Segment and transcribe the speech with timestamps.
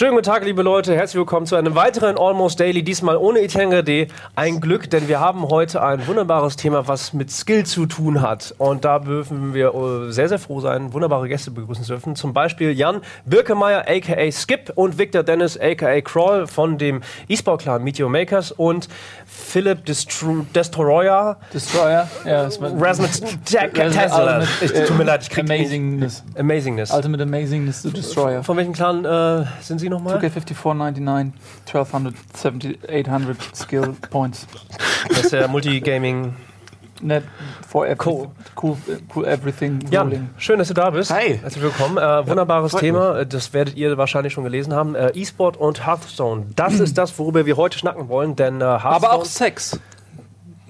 [0.00, 0.96] Schönen guten Tag, liebe Leute.
[0.96, 2.82] Herzlich willkommen zu einem weiteren Almost Daily.
[2.82, 4.08] Diesmal ohne Etienne D.
[4.34, 8.54] Ein Glück, denn wir haben heute ein wunderbares Thema, was mit Skill zu tun hat.
[8.56, 12.16] Und da dürfen wir äh, sehr, sehr froh sein, wunderbare Gäste begrüßen zu dürfen.
[12.16, 14.32] Zum Beispiel Jan Birkemeyer, a.k.a.
[14.32, 16.00] Skip und Victor Dennis, a.k.a.
[16.00, 18.88] Crawl von dem E-Sport-Clan Meteor Makers und
[19.50, 21.36] Philipp Destro Destroyer.
[21.52, 22.42] Destroyer, ja.
[22.44, 24.44] Rasmus Tesla.
[24.60, 26.22] Ich tut mir leid, ich krieg Amazingness.
[26.38, 26.92] Amazingness.
[26.92, 28.44] Ultimate Amazingness, the Destroyer.
[28.44, 30.18] Von welchem Clan äh, sind Sie nochmal?
[30.18, 31.32] 2K5499,
[31.66, 32.14] 1200,
[32.88, 34.46] 800 Skill Points.
[35.08, 36.36] Das ist der Multigaming.
[37.02, 37.22] Net
[37.66, 38.28] for every, Cool.
[38.62, 38.76] cool,
[39.14, 40.30] cool everything Jan, rolling.
[40.36, 41.10] schön, dass du da bist.
[41.12, 41.38] Hi.
[41.38, 41.96] Herzlich willkommen.
[41.98, 43.18] Äh, wunderbares freut Thema.
[43.20, 44.94] Äh, Das werdet ihr wahrscheinlich schon gelesen haben.
[44.94, 46.46] Äh, E-Sport und Hearthstone.
[46.56, 48.36] Das ist das, worüber wir heute schnacken wollen.
[48.36, 48.94] Denn äh, Hearthstone.
[48.96, 49.78] Aber auch Sex.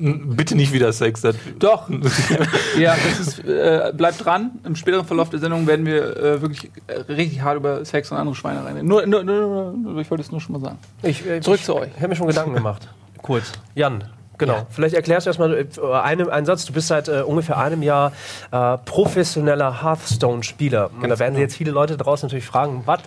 [0.03, 1.21] Bitte nicht wieder Sex.
[1.21, 1.91] Das Doch.
[2.79, 4.53] ja, das ist, äh, bleibt dran.
[4.65, 8.17] Im späteren Verlauf der Sendung werden wir äh, wirklich äh, richtig hart über Sex und
[8.17, 8.87] andere Schweine reden.
[8.89, 10.79] Nur, nur, nur, nur, ich wollte es nur schon mal sagen.
[11.03, 11.89] ich, äh, Zurück ich, zu euch.
[11.95, 12.89] Ich habe mir schon Gedanken gemacht.
[13.21, 13.53] Kurz.
[13.75, 14.05] Jan.
[14.41, 14.67] Genau.
[14.71, 15.67] Vielleicht erklärst du erstmal äh,
[16.03, 16.65] einen, einen Satz.
[16.65, 18.13] Du bist seit äh, ungefähr einem Jahr
[18.51, 20.91] äh, professioneller Hearthstone-Spieler.
[21.01, 23.01] Und da werden sich jetzt viele Leute draußen natürlich fragen, was?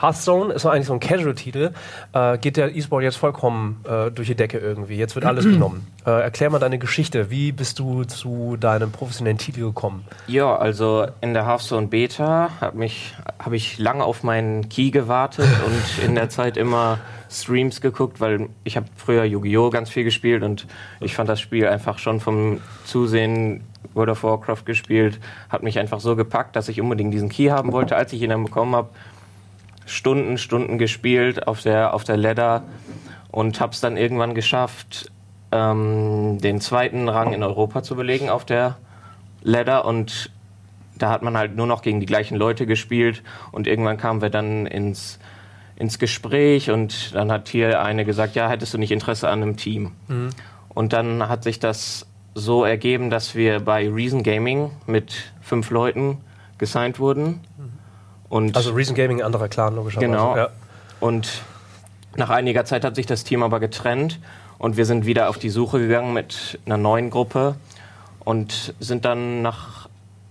[0.00, 1.70] Hearthstone ist doch eigentlich so ein Casual-Titel.
[2.12, 4.96] Äh, geht der E-Sport jetzt vollkommen äh, durch die Decke irgendwie?
[4.96, 5.86] Jetzt wird alles genommen.
[6.04, 7.30] Äh, erklär mal deine Geschichte.
[7.30, 10.04] Wie bist du zu deinem professionellen Titel gekommen?
[10.26, 12.88] Ja, also in der Hearthstone Beta habe
[13.38, 16.98] habe ich lange auf meinen Key gewartet und in der Zeit immer
[17.30, 20.66] Streams geguckt, weil ich habe früher Yu-Gi-Oh ganz viel gespielt und
[20.98, 23.62] ich fand das Spiel einfach schon vom Zusehen
[23.94, 27.72] World of Warcraft gespielt, hat mich einfach so gepackt, dass ich unbedingt diesen Key haben
[27.72, 28.88] wollte, als ich ihn dann bekommen habe.
[29.86, 32.62] Stunden, Stunden gespielt auf der auf der Ladder
[33.30, 35.10] und habe es dann irgendwann geschafft,
[35.52, 38.76] ähm, den zweiten Rang in Europa zu belegen auf der
[39.42, 40.30] Ladder und
[40.96, 44.30] da hat man halt nur noch gegen die gleichen Leute gespielt und irgendwann kamen wir
[44.30, 45.18] dann ins,
[45.80, 49.56] ins Gespräch und dann hat hier eine gesagt, ja, hättest du nicht Interesse an einem
[49.56, 49.92] Team?
[50.68, 56.18] Und dann hat sich das so ergeben, dass wir bei Reason Gaming mit fünf Leuten
[56.58, 57.40] gesigned wurden.
[58.28, 60.06] Und Also Reason Gaming, anderer Clan logischerweise.
[60.10, 60.36] Genau.
[60.36, 60.48] Ja.
[61.00, 61.42] und
[62.16, 64.18] nach einiger Zeit hat sich das Team aber getrennt
[64.58, 67.54] und wir sind wieder auf die Suche gegangen mit einer neuen Gruppe
[68.24, 69.88] und sind dann nach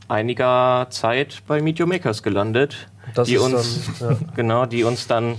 [0.08, 4.18] einiger Zeit bei Meet Your Makers gelandet, Das die uns dann, ja.
[4.36, 5.36] genau, die uns dann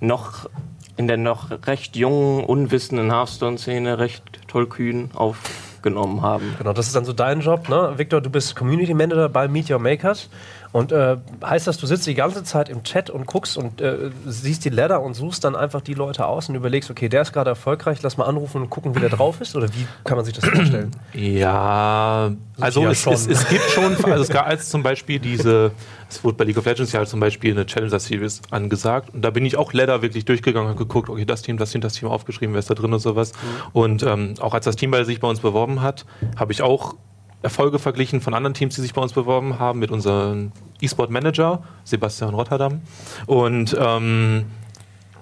[0.00, 0.48] noch
[0.96, 6.54] in der noch recht jungen, unwissenden Hearthstone-Szene recht tollkühn aufgenommen haben.
[6.58, 7.94] Genau, das ist dann so dein Job, ne?
[7.96, 10.28] Victor, du bist Community Manager bei Meet Your Makers.
[10.72, 14.10] Und äh, heißt das, du sitzt die ganze Zeit im Chat und guckst und äh,
[14.26, 17.32] siehst die Ladder und suchst dann einfach die Leute aus und überlegst, okay, der ist
[17.34, 19.54] gerade erfolgreich, lass mal anrufen und gucken, wie der drauf ist?
[19.54, 20.90] Oder wie kann man sich das vorstellen?
[21.12, 25.72] Ja, also Ja, es, es, es gibt schon, also es gab als zum Beispiel diese,
[26.08, 29.30] es wurde bei League of Legends ja zum Beispiel eine Challenger Series angesagt und da
[29.30, 32.08] bin ich auch Ladder wirklich durchgegangen und geguckt, okay, das Team, das Team, das Team
[32.08, 33.32] aufgeschrieben, wer ist da drin und sowas.
[33.74, 36.06] Und ähm, auch als das Team bei sich bei uns beworben hat,
[36.36, 36.94] habe ich auch
[37.42, 41.62] Erfolge verglichen von anderen Teams, die sich bei uns beworben haben, mit unserem E-Sport Manager,
[41.84, 42.80] Sebastian Rotterdam.
[43.26, 44.44] Und ähm,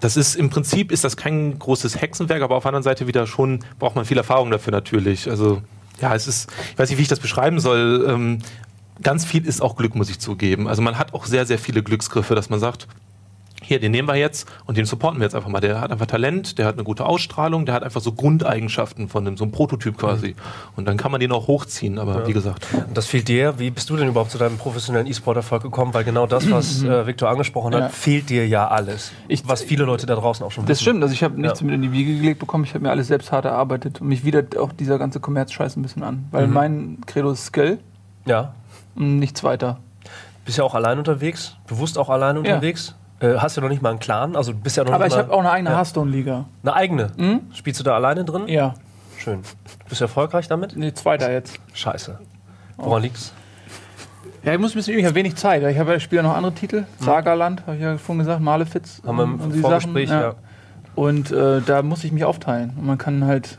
[0.01, 3.27] das ist im Prinzip ist das kein großes Hexenwerk, aber auf der anderen Seite wieder
[3.27, 5.29] schon braucht man viel Erfahrung dafür natürlich.
[5.29, 5.63] Also
[6.01, 8.07] ja, es ist, ich weiß nicht, wie ich das beschreiben soll.
[8.09, 8.39] Ähm,
[9.03, 10.69] ganz viel ist auch Glück, muss ich zugeben.
[10.69, 12.87] Also man hat auch sehr, sehr viele Glücksgriffe, dass man sagt,
[13.63, 15.61] hier, den nehmen wir jetzt und den supporten wir jetzt einfach mal.
[15.61, 19.27] Der hat einfach Talent, der hat eine gute Ausstrahlung, der hat einfach so Grundeigenschaften von
[19.27, 20.35] einem, so einem Prototyp quasi.
[20.77, 22.67] Und dann kann man den auch hochziehen, aber wie gesagt.
[22.73, 23.59] Und das fehlt dir.
[23.59, 25.93] Wie bist du denn überhaupt zu deinem professionellen E-Sport-Erfolg gekommen?
[25.95, 27.89] Weil genau das, was äh, Victor angesprochen hat, Ja.
[27.91, 29.13] fehlt dir ja alles.
[29.29, 30.83] Ich- was viele Leute da draußen auch schon Das wissen.
[30.83, 31.67] stimmt, also ich habe nichts Ja.
[31.67, 34.25] mit in die Wiege gelegt bekommen, ich habe mir alles selbst hart erarbeitet und mich
[34.25, 36.27] widert auch dieser ganze Kommerzscheiß ein bisschen an.
[36.31, 37.79] Weil mein Credo ist Skill
[38.27, 38.55] Ja.
[38.95, 39.79] nichts weiter.
[40.45, 42.95] Bist ja auch allein unterwegs, bewusst auch allein unterwegs.
[43.21, 45.19] Äh, hast ja noch nicht mal einen Clan, also bist ja noch Aber nicht ich
[45.19, 45.77] habe auch eine eigene Ja.
[45.77, 46.47] Hearthstone-Liga.
[46.63, 47.11] eine eigene.
[47.53, 48.49] Spielst du da alleine drin?
[48.49, 48.75] Ja,
[49.19, 49.41] Schön.
[49.89, 50.75] Bist du erfolgreich damit?
[50.77, 51.59] nee, zweiter jetzt.
[51.75, 52.19] Scheiße.
[52.79, 53.35] Woran liegt's?
[54.43, 55.63] Ja, ich muss ein bisschen üben, ich habe wenig Zeit.
[55.65, 56.85] Ich habe ja spiele noch andere Titel.
[56.99, 59.03] Sagaland, habe ich ja vorhin gesagt, Malefiz.
[59.07, 60.35] Haben wir und im Vorgespräch, Sachen, ja.
[60.95, 62.73] Und äh, da muss ich mich aufteilen.
[62.79, 63.59] Und man kann halt,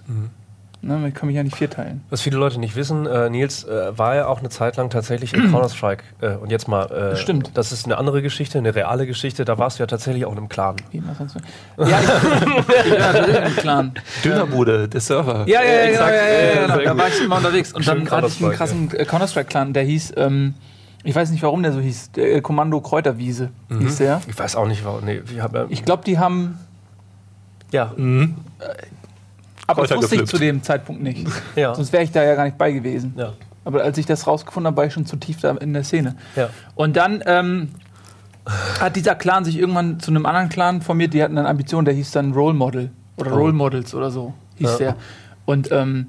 [0.82, 2.04] ne, man kann mich ja nicht vierteilen.
[2.10, 5.34] Was viele Leute nicht wissen, äh, Nils äh, war ja auch eine Zeit lang tatsächlich
[5.34, 6.04] in Counter-Strike.
[6.22, 7.52] Äh, und jetzt mal, äh, Stimmt.
[7.56, 9.46] das ist eine andere Geschichte, eine reale Geschichte.
[9.46, 10.76] Da warst du ja tatsächlich auch in einem Clan.
[10.92, 11.38] Wie was sonst?
[11.78, 13.94] Ja, ich, ich bin natürlich im Clan.
[14.24, 15.44] Dönerbude, der Server.
[15.48, 16.12] Ja, ja, ja, Exakt.
[16.14, 16.34] ja, ja,
[16.68, 17.74] ja, Ja, Da war ich immer unterwegs.
[17.74, 20.56] Und dann hatte ich einen krassen äh, Counter-Strike-Clan, der hieß, ähm,
[21.04, 24.22] ich weiß nicht, warum der so hieß, der, äh, Kommando Kräuterwiese hieß der.
[24.28, 25.04] Ich weiß auch nicht, warum.
[25.06, 26.60] Nee, ja- Ich glaube, die haben,
[27.72, 28.36] ja, Mhm.
[29.72, 31.28] Aber das wusste ich zu dem Zeitpunkt nicht.
[31.56, 33.14] ja, Sonst wäre ich da ja gar nicht bei gewesen.
[33.18, 33.34] ja,
[33.64, 36.16] Aber als ich das rausgefunden habe, war ich schon zu tief da in der Szene.
[36.36, 36.50] ja.
[36.76, 37.70] Und dann ähm,
[38.80, 41.94] hat dieser Clan sich irgendwann zu einem anderen Clan formiert, die hatten eine Ambition, der
[41.94, 44.96] hieß dann Role Model oder Role Models oder so hieß der.
[45.46, 46.08] Und ähm,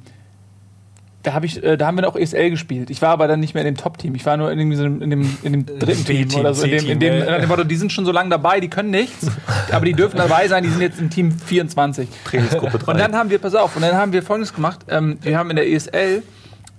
[1.22, 2.90] da, hab ich, äh, da haben wir auch ESL gespielt.
[2.90, 4.14] Ich war aber dann nicht mehr in dem Top-Team.
[4.14, 6.64] Ich war nur in, einem- in, dem, in dem dritten Team B-Team, oder so.
[6.64, 8.90] In dem, in dem, nach dem Motto, die sind schon so lange dabei, die können
[8.90, 9.28] nichts,
[9.70, 12.08] aber die dürfen dabei sein, die sind jetzt im Team 24.
[12.24, 12.92] Trainingsgruppe 3.
[12.92, 14.80] Und dann haben wir, pass auf, und dann haben wir folgendes gemacht.
[14.88, 16.22] Ähm, wir haben in der ESL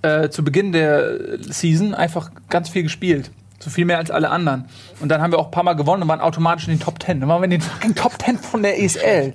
[0.02, 3.30] äh, zu Beginn der Season einfach ganz viel gespielt.
[3.64, 4.66] So viel mehr als alle anderen.
[5.00, 7.02] Und dann haben wir auch ein paar Mal gewonnen und waren automatisch in den Top
[7.02, 7.20] 10.
[7.20, 9.32] Dann waren wir in den fucking Top 10 von der ESL.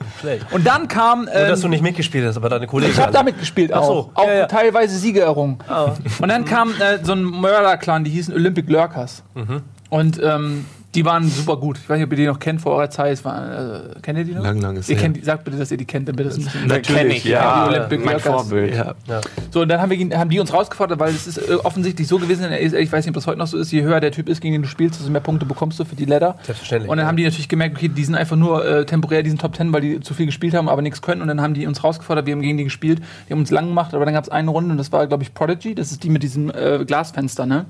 [0.51, 1.25] Und dann kam.
[1.25, 2.91] Nur, dass du Ähm, nicht mitgespielt hast, aber deine Kollegen.
[2.91, 3.13] ich habe alle.
[3.17, 3.87] damit gespielt Ach auch.
[3.87, 4.45] so, Auch ja, ja.
[4.45, 5.57] teilweise Siege errungen.
[5.67, 5.93] Ah.
[6.21, 9.23] Und dann kam äh, so ein Mörder-Clan, die hießen Olympic Lurkers.
[9.33, 9.63] Mhm.
[9.89, 10.65] Und ähm,
[10.95, 11.77] die waren super gut.
[11.77, 13.23] Ich weiß nicht, ob ihr die noch kennt vor eurer Zeit.
[13.23, 14.43] War, äh, kennt ihr die noch?
[14.43, 16.43] Lang, lang ist ihr kennt, die- Sagt bitte, dass ihr die kennt, damit das ein
[16.45, 16.67] bisschen.
[16.67, 17.67] Natürlich, ja.
[17.69, 18.41] Die Olympic mein Lurkers.
[18.41, 18.73] Vorbild.
[18.75, 18.95] ja.
[19.07, 19.21] Ja.
[19.51, 22.17] So, und dann haben, wir, haben die uns rausgefordert, weil es ist äh, offensichtlich so
[22.17, 24.41] gewesen ich weiß nicht, ob das heute noch so ist, je höher der Typ ist,
[24.41, 26.37] gegen den du spielst, desto mehr Punkte bekommst du für die Ladder.
[26.43, 26.89] Selbstverständlich.
[26.89, 29.55] Und dann haben die natürlich gemerkt, okay, die sind einfach nur äh, temporär diesen Top
[29.55, 31.21] 10, weil die zu viel gespielt haben, aber nichts können.
[31.21, 33.67] Und dann haben die uns rausgefordert, wir haben gegen die gespielt, die haben uns lang
[33.67, 36.03] gemacht, aber dann gab es eine Runde und das war, glaube ich, Prodigy, das ist
[36.03, 37.65] die mit diesem äh, Glasfenster, ne?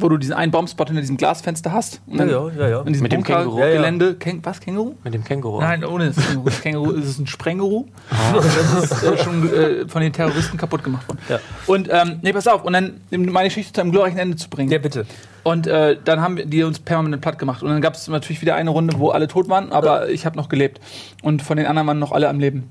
[0.00, 2.00] Wo du diesen einen Bombspot hinter diesem Glasfenster hast.
[2.06, 2.80] Und Ja, dann ja, ja, ja.
[2.82, 3.50] In diesem Mit dem Känguru.
[3.56, 4.14] Bunkergelände.
[4.14, 4.94] Käng was, Känguru?
[5.04, 5.60] Mit dem Känguru.
[5.60, 6.44] Nein, ohne das Känguru.
[6.44, 7.86] Das Känguru ist es ein Sprenguru.
[8.34, 11.18] Das ist äh, schon äh, von den Terroristen kaputt gemacht worden.
[11.28, 11.38] Ja.
[11.66, 14.48] Und, ähm, nee, pass auf, und dann um meine Geschichte zu einem glorreichen Ende zu
[14.48, 14.70] bringen.
[14.70, 15.06] Ja, bitte.
[15.44, 17.62] Und äh, dann haben wir- die uns permanent platt gemacht.
[17.62, 20.36] Und dann gab es natürlich wieder eine Runde, wo alle tot waren, aber ich habe
[20.36, 20.80] noch gelebt.
[21.22, 22.70] Und von den anderen waren noch alle am Leben.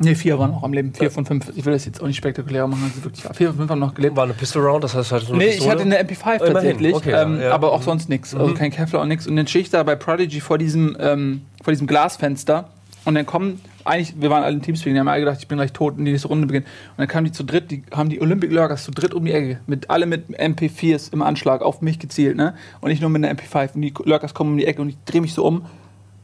[0.00, 0.94] Nee, vier waren noch am Leben.
[0.94, 1.50] Vier von fünf.
[1.56, 3.24] Ich will das jetzt auch nicht spektakulärer machen, als es wirklich.
[3.34, 4.16] Vier von fünf haben noch gelebt.
[4.16, 5.72] War eine Pistol Round, das heißt halt so eine Nee, ich Pistole?
[5.72, 7.52] hatte eine MP5 Immerhin, tatsächlich, okay, ähm, ja.
[7.52, 8.34] aber auch sonst nichts.
[8.34, 9.26] Also kein Kevlar und nichts.
[9.26, 12.68] Und dann stehe ich da bei Prodigy vor diesem, ähm, vor diesem Glasfenster
[13.04, 15.56] und dann kommen, eigentlich, wir waren alle im Teamspeak, die haben alle gedacht, ich bin
[15.56, 16.66] gleich tot und die nächste Runde beginnt.
[16.66, 19.32] Und dann kamen die zu dritt, die haben die Olympic Lurkers zu dritt um die
[19.32, 22.54] Ecke, mit alle mit MP4s im Anschlag auf mich gezielt, ne?
[22.80, 23.74] Und ich nur mit einer MP5.
[23.74, 25.64] Und die Lurkers kommen um die Ecke und ich drehe mich so um.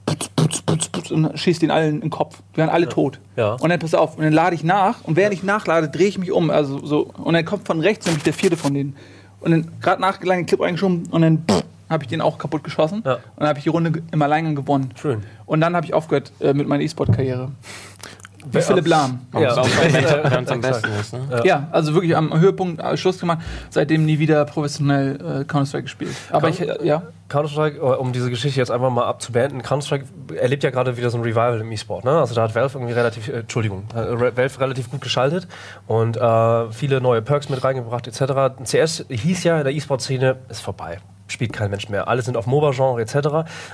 [0.07, 2.39] Putz, putz, putz, putz, und schießt den allen in den Kopf.
[2.55, 3.19] Die waren alle tot.
[3.37, 3.55] Ja.
[3.55, 6.19] Und dann pass auf, und dann lade ich nach und während ich nachlade, drehe ich
[6.19, 6.51] mich um.
[6.51, 8.97] Also so, und dann kommt von rechts nämlich der vierte von denen.
[9.41, 11.45] Und dann gerade nachgeladen, den Clip eingeschoben und dann
[11.91, 13.03] habe ich den auch kaputt geschossen.
[13.05, 13.15] Ja.
[13.15, 14.91] Und dann habe ich die Runde im Alleingang gewonnen.
[15.01, 15.23] Schön.
[15.47, 17.51] Und dann habe ich aufgehört äh, mit meiner E-Sport-Karriere.
[18.51, 19.21] Wie Philipp Lahm.
[19.33, 19.57] Ja.
[19.57, 21.13] Wenn es am besten ist.
[21.13, 21.43] Ne?
[21.45, 21.69] Ja.
[21.71, 23.39] also wirklich am Höhepunkt äh, Schluss gemacht.
[23.71, 26.15] Seitdem nie wieder professionell äh, Counter-Strike gespielt.
[26.31, 27.03] Aber ich, äh, ja.
[27.29, 30.07] Counter-Strike, äh, um diese Geschichte jetzt einfach mal abzubeenden, Counter-Strike
[30.37, 32.05] erlebt ja gerade wieder so ein Revival im E-Sport.
[32.05, 32.13] Ne?
[32.13, 35.49] Also da hat Valve irgendwie relativ, äh, Entschuldigung, äh, Valve relativ gut geschaltet
[35.87, 38.63] und äh, viele neue Perks mit reingebracht etc.
[38.65, 40.99] CS hieß ja in der E-Sport-Szene, ist vorbei.
[41.27, 42.07] Spielt kein Mensch mehr.
[42.09, 43.17] Alle sind auf MOBA-Genre etc.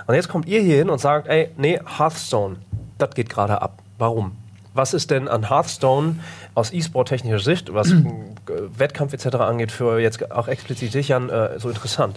[0.07, 2.57] Und jetzt kommt ihr hier hin und sagt, ey, nee, Hearthstone,
[2.99, 3.79] das geht gerade ab.
[3.99, 4.37] Warum?
[4.75, 6.17] Was ist denn an Hearthstone
[6.55, 7.93] aus E-Sport-technischer Sicht, was
[8.79, 9.37] Wettkampf etc.
[9.37, 12.17] angeht, für jetzt auch explizit dich, Jan, äh, so interessant?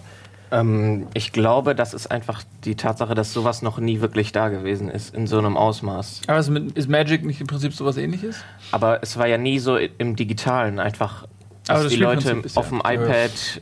[0.51, 4.89] Ähm, ich glaube, das ist einfach die Tatsache, dass sowas noch nie wirklich da gewesen
[4.89, 6.21] ist, in so einem Ausmaß.
[6.27, 8.37] Aber ist, mit, ist Magic nicht im Prinzip sowas ähnliches?
[8.71, 11.25] Aber es war ja nie so im Digitalen einfach,
[11.65, 13.61] dass das die Leute Spielprinzip ist ja- auf dem iPad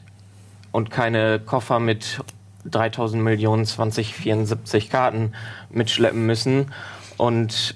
[0.73, 2.19] und keine Koffer mit
[2.65, 5.31] 3000 Millionen 2074 Karten
[5.69, 6.73] mitschleppen müssen.
[7.17, 7.75] Und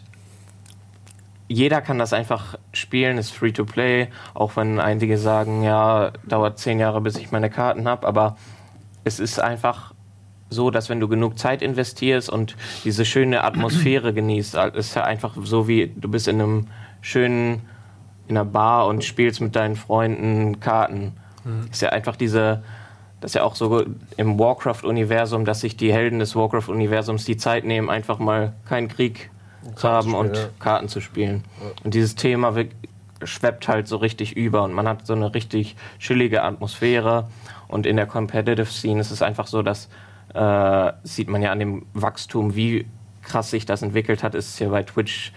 [1.48, 6.58] jeder kann das einfach spielen, ist free to play, auch wenn einige sagen, ja, dauert
[6.58, 8.38] zehn Jahre, bis ich meine Karten habe, aber
[9.04, 9.94] es ist einfach
[10.50, 15.04] so, dass wenn du genug Zeit investierst und diese schöne Atmosphäre genießt, es ist ja
[15.04, 16.68] einfach so wie du bist in einem
[17.02, 17.62] schönen
[18.28, 21.14] in einer Bar und spielst mit deinen Freunden Karten.
[21.72, 22.64] Ist ja einfach diese
[23.22, 23.84] das ist ja auch so
[24.18, 29.30] im Warcraft-Universum, dass sich die Helden des Warcraft-Universums die Zeit nehmen, einfach mal keinen Krieg
[29.76, 30.50] zu haben spielen, und ja.
[30.60, 31.44] Karten zu spielen.
[31.84, 32.54] Und dieses Thema
[33.24, 37.28] schweppt halt so richtig über und man hat so eine richtig chillige Atmosphäre.
[37.68, 39.90] Und in der Competitive Scene ist es einfach so, dass
[40.34, 42.86] äh, sieht man ja an dem Wachstum, wie
[43.22, 45.32] krass sich das entwickelt hat, ist es ja bei Twitch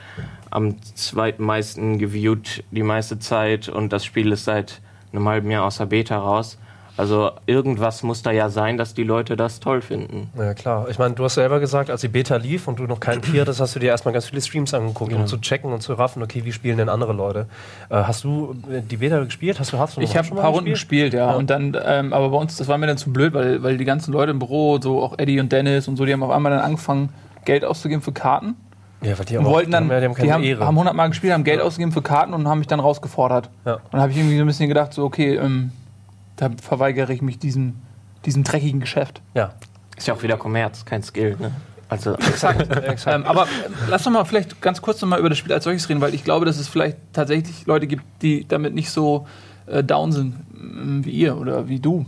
[0.50, 4.80] am zweitmeisten geviewt die meiste Zeit und das Spiel ist seit
[5.12, 6.58] einem halben Jahr aus der Beta raus.
[6.98, 10.30] Also irgendwas muss da ja sein, dass die Leute das toll finden.
[10.36, 10.88] Ja, klar.
[10.90, 13.42] Ich meine, du hast selber gesagt, als die Beta lief und du noch keinen Peer
[13.42, 16.24] hattest, hast du dir erstmal ganz viele Streams angeguckt, um zu checken und zu raffen,
[16.24, 17.46] okay, wie spielen denn andere Leute.
[17.88, 19.60] Äh, hast du äh, die Beta gespielt?
[19.60, 21.30] Hast du Hearthstone Ich habe schon ein paar Runden gespielt, ja.
[21.30, 21.36] Ja.
[21.36, 23.84] Und dann, ähm, aber bei uns, das war mir dann zu blöd, weil, weil die
[23.84, 26.50] ganzen Leute im Büro, so auch Eddie und Dennis und so, die haben auf einmal
[26.50, 27.10] dann angefangen,
[27.44, 28.56] Geld auszugeben für Karten.
[29.02, 30.66] Ja, weil die Und wollten dann, ja, die haben keine die haben, Ehre.
[30.66, 33.48] haben 100 Mal gespielt, haben Geld ausgegeben für Karten und haben mich dann rausgefordert.
[33.64, 33.74] Ja.
[33.74, 35.70] Und dann habe ich irgendwie so ein bisschen gedacht, so, okay, ähm,
[36.38, 37.74] da verweigere ich mich diesem,
[38.24, 39.20] diesem dreckigen Geschäft.
[39.34, 39.52] ja,
[39.96, 41.36] Ist ja auch wieder Kommerz, kein Skill.
[41.38, 41.50] Ne?
[41.90, 42.74] Also exakt.
[42.84, 43.14] exakt.
[43.16, 43.46] Ähm, aber äh,
[43.90, 46.14] lass doch mal vielleicht ganz kurz noch mal über das Spiel als solches reden, weil
[46.14, 49.26] ich glaube, dass es vielleicht tatsächlich Leute gibt, die damit nicht so
[49.66, 52.06] äh, down sind, äh, wie ihr oder wie du.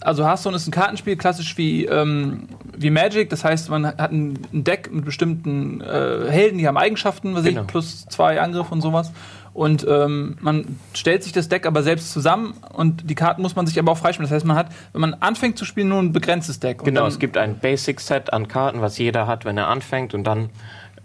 [0.00, 3.28] Also Hearthstone ist ein Kartenspiel, klassisch wie, ähm, wie Magic.
[3.30, 7.44] Das heißt, man hat ein, ein Deck mit bestimmten äh, Helden, die haben Eigenschaften, was
[7.44, 7.62] Genau.
[7.62, 9.12] ich, plus zwei Angriff und sowas.
[9.52, 13.66] Und ähm, man stellt sich das Deck aber selbst zusammen und die Karten muss man
[13.66, 14.28] sich aber auch freispielen.
[14.28, 16.80] Das heißt, man hat, wenn man anfängt zu spielen, nur ein begrenztes Deck.
[16.80, 20.14] Und Genau, es gibt ein Basic-Set an Karten, was jeder hat, wenn er anfängt.
[20.14, 20.50] Und dann,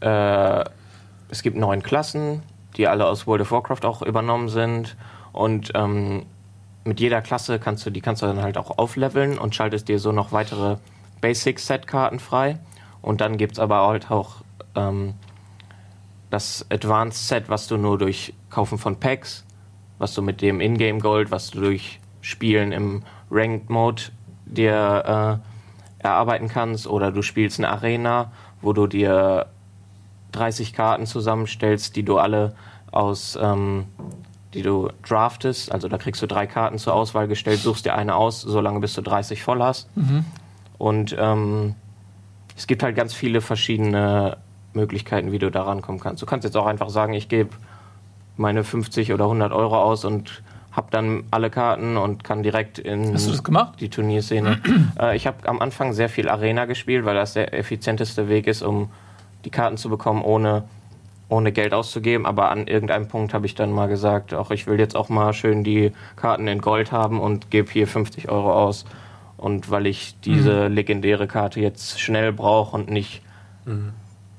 [0.01, 0.63] äh,
[1.29, 2.43] es gibt neun Klassen,
[2.77, 4.95] die alle aus World of Warcraft auch übernommen sind.
[5.31, 6.27] Und ähm,
[6.83, 9.97] mit jeder Klasse kannst du, die kannst du dann halt auch aufleveln und schaltest dir
[9.97, 10.77] so noch weitere
[11.21, 12.59] Basic-Set-Karten frei.
[13.01, 14.35] Und dann gibt es aber halt auch
[14.75, 15.15] ähm,
[16.29, 19.45] das Advanced Set, was du nur durch Kaufen von Packs,
[19.97, 24.03] was du mit dem Ingame Gold, was du durch Spielen im Ranked Mode
[24.45, 25.41] dir
[26.01, 29.47] äh, erarbeiten kannst, oder du spielst eine Arena, wo du dir
[30.31, 32.55] 30 Karten zusammenstellst, die du alle
[32.91, 33.85] aus, ähm,
[34.53, 35.71] die du draftest.
[35.71, 38.93] Also da kriegst du drei Karten zur Auswahl gestellt, suchst dir eine aus, solange bis
[38.93, 39.89] du 30 voll hast.
[40.77, 41.75] Und ähm,
[42.57, 44.37] es gibt halt ganz viele verschiedene
[44.75, 46.21] Möglichkeiten, wie du da rankommen kannst.
[46.21, 47.51] Du kannst jetzt auch einfach sagen, ich gebe
[48.37, 53.13] meine 50 oder 100 Euro aus und habe dann alle Karten und kann direkt in
[53.13, 53.79] Hast du das gemacht?
[53.79, 54.59] die Turnierszene.
[54.99, 58.61] äh, ich habe am Anfang sehr viel Arena gespielt, weil das der effizienteste Weg ist,
[58.61, 58.89] um
[59.45, 60.63] die Karten zu bekommen, ohne,
[61.29, 62.25] ohne Geld auszugeben.
[62.25, 65.31] Aber an irgendeinem Punkt habe ich dann mal gesagt, auch ich will jetzt auch mal
[65.33, 68.85] schön die Karten in Gold haben und gebe hier 50 Euro aus.
[69.37, 73.21] Und weil ich diese legendäre Karte jetzt schnell brauche und nicht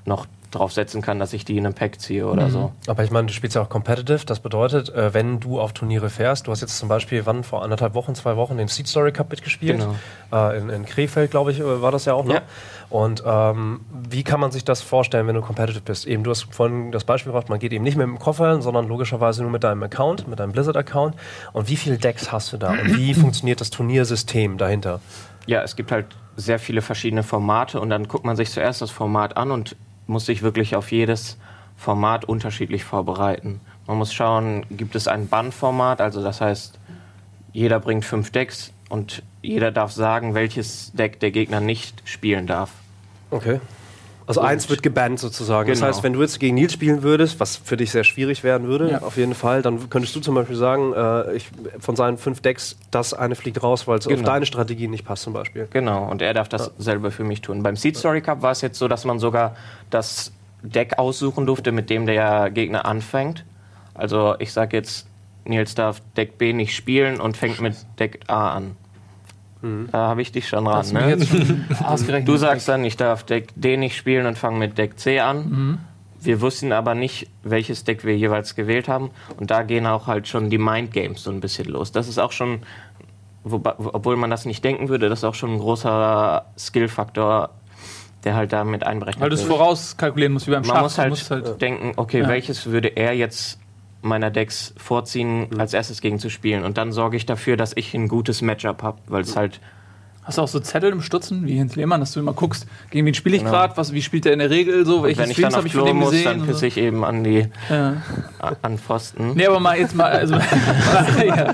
[0.07, 2.71] noch drauf setzen kann, dass ich die in einem Pack ziehe oder so.
[2.87, 4.25] Aber ich meine, du spielst ja auch competitive.
[4.25, 7.63] Das bedeutet, äh, wenn du auf Turniere fährst, du hast jetzt zum Beispiel, wann, vor
[7.63, 9.79] anderthalb Wochen, zwei Wochen, den Seed Story Cup mitgespielt.
[9.79, 9.95] Genau.
[10.31, 12.35] Äh, in, in Krefeld, glaube ich, äh, war das ja auch noch.
[12.35, 12.41] Ja.
[12.89, 16.07] Und ähm, wie kann man sich das vorstellen, wenn du competitive bist?
[16.07, 18.87] Eben, du hast vorhin das Beispiel gebracht, man geht eben nicht mit dem Koffer, sondern
[18.87, 21.15] logischerweise nur mit deinem Account, mit deinem Blizzard-Account.
[21.51, 22.71] Und wie viele Decks hast du da?
[22.71, 25.01] Und wie funktioniert das Turniersystem dahinter?
[25.45, 26.05] Ja, es gibt halt
[26.37, 29.75] sehr viele verschiedene Formate und dann guckt man sich zuerst das Format an und
[30.07, 31.37] muss sich wirklich auf jedes
[31.75, 33.61] Format unterschiedlich vorbereiten.
[33.85, 36.79] Man muss schauen, gibt es ein Bannformat, also das heißt,
[37.53, 42.71] jeder bringt fünf Decks und jeder darf sagen, welches Deck der Gegner nicht spielen darf.
[43.31, 43.59] Okay.
[44.27, 45.69] Also eins wird gebannt sozusagen.
[45.69, 45.87] Das Genau.
[45.87, 48.91] heißt, wenn du jetzt gegen Nils spielen würdest, was für dich sehr schwierig werden würde,
[48.91, 49.01] Ja.
[49.01, 52.77] auf jeden Fall, dann könntest du zum Beispiel sagen, äh, ich, von seinen fünf Decks,
[52.91, 54.25] das eine fliegt raus, weil es auf Genau.
[54.25, 55.67] deine Strategie nicht passt zum Beispiel.
[55.71, 57.63] Genau, und er darf das selber für mich tun.
[57.63, 59.55] Beim Seed Story Cup war es jetzt so, dass man sogar
[59.89, 63.45] das Deck aussuchen durfte, mit dem der Gegner anfängt.
[63.93, 65.07] Also ich sage jetzt,
[65.45, 68.75] Nils darf Deck B nicht spielen und fängt mit Deck A an.
[69.91, 70.85] Da habe ich dich schon ran.
[70.91, 71.09] Ne?
[71.09, 71.65] jetzt schon.
[72.25, 75.37] Du sagst dann, ich darf Deck D nicht spielen und fange mit Deck C an.
[75.49, 75.77] Mhm.
[76.19, 79.11] Wir wussten aber nicht, welches Deck wir jeweils gewählt haben.
[79.37, 81.91] Und da gehen auch halt schon die Mind Games so ein bisschen los.
[81.91, 82.59] Das ist auch schon,
[83.43, 87.51] wobei, obwohl man das nicht denken würde, das ist auch schon ein großer Skill-Faktor,
[88.23, 89.53] der halt da mit einberechnet Weil du es wird.
[89.57, 90.73] vorauskalkulieren musst, wie beim Schach.
[90.73, 92.27] Man muss halt, musst halt denken, okay, Ja.
[92.27, 93.59] welches würde er jetzt
[94.01, 96.63] meiner Decks vorziehen, als erstes gegen zu spielen.
[96.63, 99.59] Und dann sorge ich dafür, dass ich ein gutes Matchup habe, weil es halt
[100.27, 103.05] Hast du auch so Zettel im Stutzen, wie Heinz Lehmann, dass du immer guckst, gegen
[103.05, 103.53] wen spiele ich Genau.
[103.53, 105.67] gerade, was, wie spielt er in der Regel, so, welche wenn ich dann Streams habe
[105.67, 106.25] ich von dem muss, gesehen?
[106.25, 106.65] dann pisse so.
[106.65, 108.01] ich eben an die Ja.
[108.61, 109.35] an Pfosten.
[109.35, 110.35] Nee, aber mal jetzt mal, also,
[111.25, 111.53] ja.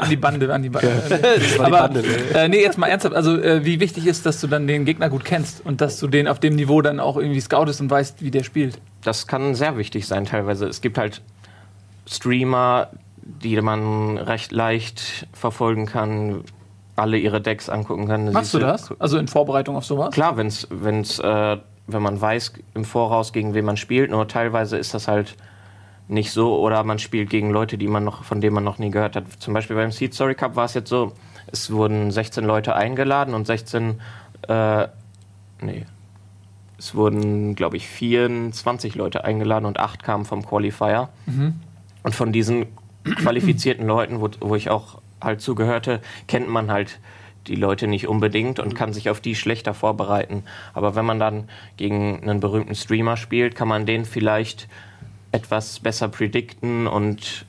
[0.00, 0.90] an die Bande, an die Bande.
[1.60, 1.88] aber,
[2.34, 5.08] äh, nee, jetzt mal ernsthaft, also, äh, wie wichtig ist, dass du dann den Gegner
[5.08, 8.22] gut kennst und dass du den auf dem Niveau dann auch irgendwie scoutest und weißt,
[8.22, 8.80] wie der spielt.
[9.04, 10.66] Das kann sehr wichtig sein teilweise.
[10.66, 11.22] Es gibt halt
[12.06, 16.44] Streamer, die man recht leicht verfolgen kann,
[16.96, 18.32] alle ihre Decks angucken kann.
[18.32, 18.92] Machst du das?
[19.00, 20.14] Also in Vorbereitung auf sowas?
[20.14, 21.56] Klar, wenn's, wenn's, äh,
[21.86, 25.36] wenn man weiß im Voraus, gegen wen man spielt, nur teilweise ist das halt
[26.06, 28.90] nicht so oder man spielt gegen Leute, die man noch, von denen man noch nie
[28.90, 29.24] gehört hat.
[29.38, 31.12] Zum Beispiel beim Seed Story Cup war es jetzt so,
[31.50, 34.00] es wurden 16 Leute eingeladen und 16,
[34.48, 34.88] äh,
[35.62, 35.86] nee,
[36.78, 41.08] es wurden, glaube ich, 24 Leute eingeladen und 8 kamen vom Qualifier.
[42.04, 42.66] Und von diesen
[43.16, 47.00] qualifizierten Leuten, wo, wo ich auch halt zugehörte, kennt man halt
[47.46, 50.44] die Leute nicht unbedingt und kann sich auf die schlechter vorbereiten.
[50.72, 54.68] Aber wenn man dann gegen einen berühmten Streamer spielt, kann man den vielleicht
[55.32, 57.44] etwas besser predikten und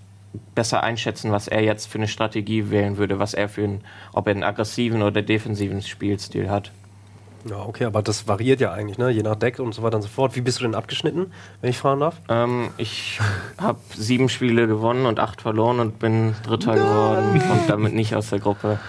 [0.53, 3.81] besser einschätzen, was er jetzt für eine Strategie wählen würde, was er für einen,
[4.11, 6.71] ob er einen aggressiven oder defensiven Spielstil hat.
[7.47, 9.11] Ja, okay, aber das variiert ja eigentlich, ne?
[9.11, 10.35] je nach Deck und so weiter und so fort.
[10.35, 12.15] Wie bist du denn abgeschnitten, wenn ich fragen darf?
[12.27, 13.19] Ähm, ich
[13.61, 18.29] habe sieben Spiele gewonnen und acht verloren und bin Dritter geworden und damit nicht aus
[18.31, 18.79] der Gruppe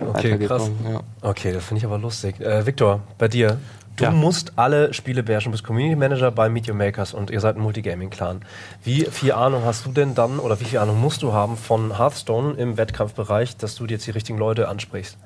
[0.00, 0.70] Okay, krass.
[0.84, 1.00] Ja.
[1.22, 2.40] Okay, das finde ich aber lustig.
[2.40, 3.58] Äh, Viktor, bei dir,
[3.96, 4.12] Du Ja.
[4.12, 5.50] musst alle Spiele beherrschen.
[5.50, 8.42] Du bist Community Manager bei Meet Your Makers und ihr seid ein Multigaming-Clan.
[8.84, 11.98] Wie viel Ahnung hast du denn dann oder wie viel Ahnung musst du haben von
[11.98, 15.18] Hearthstone im Wettkampfbereich, dass du dir jetzt die richtigen Leute ansprichst?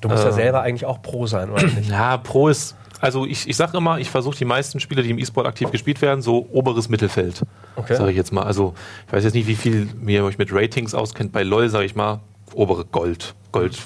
[0.00, 0.34] Du musst ja Ähm.
[0.34, 1.88] selber eigentlich auch Pro sein, oder nicht?
[1.90, 5.18] Ja, Pro ist, also ich, ich sage immer, ich versuche die meisten Spiele, die im
[5.18, 7.42] E-Sport aktiv gespielt werden, so oberes Mittelfeld.
[7.76, 7.96] Okay.
[7.96, 8.42] Sage ich jetzt mal.
[8.42, 8.74] Also
[9.06, 11.32] ich weiß jetzt nicht, wie viel mir euch mit Ratings auskennt.
[11.32, 12.20] Bei LOL sage ich mal,
[12.54, 13.34] obere Gold.
[13.52, 13.78] Gold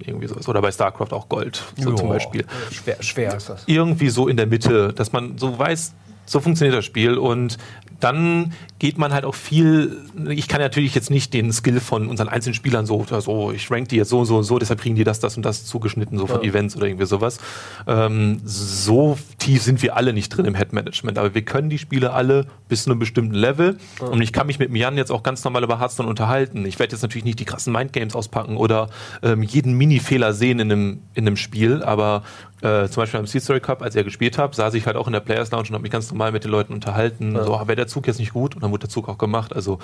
[0.00, 0.48] irgendwie so ist.
[0.48, 2.44] Oder bei StarCraft auch Gold, so zum Joa, Beispiel.
[2.72, 3.62] Schwer, schwer ist das.
[3.66, 5.94] irgendwie so in der Mitte, dass man so weiß,
[6.26, 7.58] so funktioniert das Spiel und
[8.00, 12.28] dann geht man halt auch viel, ich kann natürlich jetzt nicht den Skill von unseren
[12.28, 14.94] einzelnen Spielern so, so ich rank die jetzt so und so und so, deshalb kriegen
[14.94, 16.48] die das, das und das zugeschnitten, so von Ja.
[16.50, 17.38] Events oder irgendwie sowas.
[17.86, 22.12] Ähm, so tief sind wir alle nicht drin im Head-Management, aber wir können die Spiele
[22.12, 25.42] alle bis zu einem bestimmten Level und ich kann mich mit Jan jetzt auch ganz
[25.42, 26.64] normal über Hearthstone unterhalten.
[26.66, 28.88] Ich werde jetzt natürlich nicht die krassen Mindgames auspacken oder
[29.22, 32.22] ähm, jeden Mini-Fehler sehen in einem, in einem Spiel, aber
[32.60, 34.96] äh, zum Beispiel am Sea Story Cup, als ich ja gespielt habe, saß ich halt
[34.96, 37.32] auch in der Players Lounge und habe mich ganz normal mit den Leuten unterhalten.
[37.44, 38.54] So, ah, wäre der Zug jetzt nicht gut?
[38.54, 39.54] Und dann wurde der Zug auch gemacht.
[39.54, 39.78] Also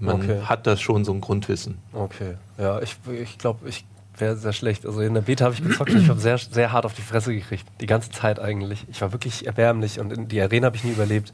[0.00, 0.40] man Okay.
[0.44, 1.78] hat das schon so ein Grundwissen.
[1.92, 2.34] Okay.
[2.56, 3.84] Ja, ich, ich glaube, ich
[4.16, 4.84] wäre sehr schlecht.
[4.84, 7.02] Also in der Beta habe ich gezockt und ich habe sehr, sehr hart auf die
[7.02, 7.64] Fresse gekriegt.
[7.80, 8.84] Die ganze Zeit eigentlich.
[8.90, 11.32] Ich war wirklich erbärmlich und in die Arena habe ich nie überlebt.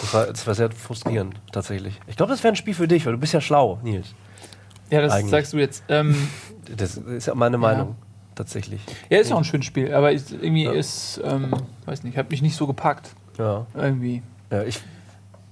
[0.00, 2.00] Das war, das war sehr frustrierend, tatsächlich.
[2.06, 4.14] Ich glaube, das wäre ein Spiel für dich, weil du bist ja schlau, Nils.
[4.90, 5.30] Ja, das Eigentlich.
[5.30, 5.84] sagst du jetzt.
[5.88, 6.16] Ähm,
[6.76, 7.96] Das ist ja meine Meinung,
[8.36, 8.80] tatsächlich.
[9.10, 11.52] ja, ist ja auch ein schönes Spiel, aber ist, irgendwie ist, ähm,
[11.86, 13.10] weiß nicht, hat mich nicht so gepackt.
[13.36, 13.66] Ja.
[13.74, 14.22] Irgendwie.
[14.50, 14.78] Ja, ich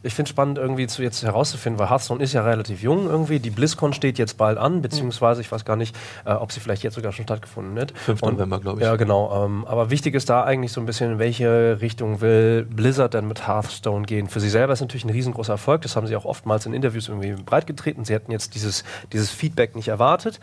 [0.02, 3.38] ich finde es spannend, irgendwie zu, jetzt herauszufinden, weil Hearthstone ist ja relativ jung irgendwie.
[3.38, 6.82] Die BlizzCon steht jetzt bald an, beziehungsweise ich weiß gar nicht, äh, ob sie vielleicht
[6.82, 7.92] jetzt sogar schon stattgefunden hat.
[7.96, 8.22] 5.
[8.22, 8.86] Und- November, glaube ich.
[8.86, 9.44] Ja, genau.
[9.44, 13.28] Ähm, aber wichtig ist da eigentlich so ein bisschen, in welche Richtung will Blizzard denn
[13.28, 14.28] mit Hearthstone gehen?
[14.28, 15.82] Für sie selber ist natürlich ein riesengroßer Erfolg.
[15.82, 18.04] Das haben sie auch oftmals in Interviews irgendwie breitgetreten.
[18.04, 20.40] Sie hätten jetzt dieses, dieses Feedback nicht erwartet.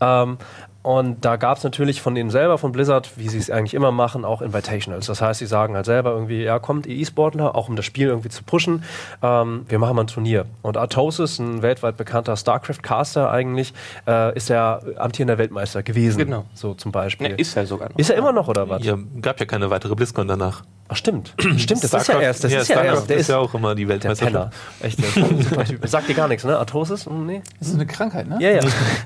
[0.00, 0.38] Ähm,
[0.82, 3.92] und da gab es natürlich von denen selber, von Blizzard, wie sie es eigentlich immer
[3.92, 5.06] machen, auch Invitationals.
[5.06, 8.08] Das heißt, sie sagen halt selber irgendwie, ja, kommt ihr E-Sportler, auch um das Spiel
[8.08, 8.82] irgendwie zu pushen,
[9.22, 10.46] ähm, wir machen mal ein Turnier.
[10.62, 13.74] Und Artosis, ein weltweit bekannter StarCraft-Caster eigentlich,
[14.06, 16.18] äh, ist ja amtierender Weltmeister gewesen.
[16.18, 16.46] Genau.
[16.54, 17.28] So zum Beispiel.
[17.28, 17.98] Ne, ist er sogar noch.
[17.98, 18.82] Ist er immer noch oder was?
[18.82, 20.62] Ja, gab ja keine weitere BlizzCon danach.
[20.92, 21.34] Ach stimmt.
[21.56, 22.42] Stimmt, das ist ja erst.
[22.42, 23.10] Das ja, ist ja Starcraft erst.
[23.10, 24.50] Der ist ist ja auch immer die der Penner.
[24.80, 25.86] Echt, der super Typ.
[25.88, 26.58] Sagt dir gar nichts, ne?
[26.58, 27.06] Arthrosis?
[27.06, 27.42] Hm, Nee.
[27.60, 28.38] Das ist eine Krankheit, ne?
[28.40, 28.60] Ja, ja.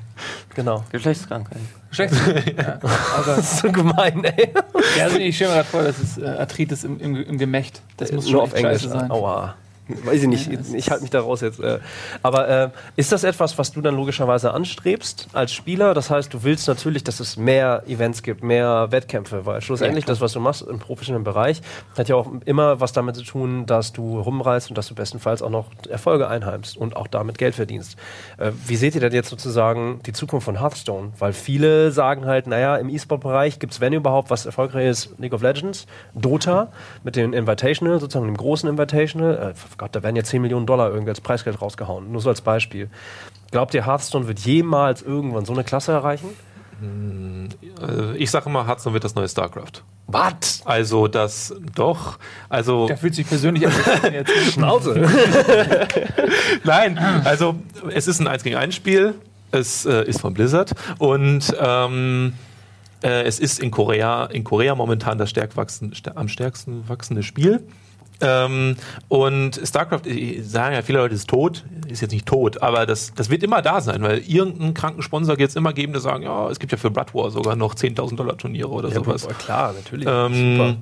[0.55, 0.83] genau.
[0.91, 1.59] Geschlechtskrankheit.
[1.91, 2.13] Schlecht.
[2.57, 2.79] ja.
[2.81, 4.51] Aber, Das ist so gemein, ey.
[4.97, 7.81] ja, also ich stelle mir gerade vor, das ist äh, Arthritis im, im, im Gemächt.
[7.97, 8.81] Das muss Nur schon auf Englisch.
[8.81, 9.11] scheiße sein.
[9.11, 9.53] Aua.
[9.87, 11.59] Weiß ich nicht, ich halte mich da raus jetzt.
[11.59, 11.79] äh.
[12.23, 15.93] Aber äh, ist das etwas, was du dann logischerweise anstrebst als Spieler?
[15.93, 20.21] Das heißt, du willst natürlich, dass es mehr Events gibt, mehr Wettkämpfe, weil schlussendlich das,
[20.21, 21.61] was du machst im professionellen Bereich,
[21.95, 25.43] hat ja auch immer was damit zu tun, dass du rumreist und dass du bestenfalls
[25.43, 27.95] auch noch Erfolge einheimst und auch damit Geld verdienst.
[28.37, 31.11] Äh, wie seht ihr denn jetzt sozusagen die Zukunft von Hearthstone?
[31.19, 35.33] Weil viele sagen halt, naja, im E-Sport-Bereich gibt es, wenn überhaupt, was erfolgreich ist, League
[35.33, 36.71] of Legends, Dota
[37.03, 39.51] mit dem Invitational, sozusagen dem großen Invitational.
[39.51, 42.11] Äh, Gott, da werden ja 10 Millionen Dollar irgendwie als Preisgeld rausgehauen.
[42.11, 42.89] Nur so als Beispiel.
[43.51, 46.29] Glaubt ihr, Hearthstone wird jemals irgendwann so eine Klasse erreichen?
[47.81, 49.83] Äh, Ich sage immer, Hearthstone wird das neue StarCraft.
[50.07, 50.61] Was?
[50.65, 53.73] Also das doch, also Der fühlt sich persönlich an.
[54.13, 54.31] jetzt.
[54.53, 55.01] Schnauze.
[56.63, 57.55] Nein, also
[57.91, 59.15] es ist ein 1 gegen 1 Spiel.
[59.51, 62.33] Es äh, ist von Blizzard und ähm,
[63.03, 67.23] äh, es ist in Korea, in Korea momentan das stärk wachsen, st am stärksten wachsende
[67.23, 67.65] Spiel.
[68.21, 68.75] Ähm,
[69.07, 73.13] und StarCraft, äh, sagen ja viele Leute, ist tot, ist jetzt nicht tot, aber das,
[73.13, 76.23] das wird immer da sein, weil irgendeinen kranken Sponsor wird es immer geben, der sagen,
[76.23, 79.27] ja, es gibt ja für Blood War sogar noch 10.000 Dollar Turniere oder Ja, sowas.
[79.39, 80.07] klar, natürlich.
[80.09, 80.77] Ähm,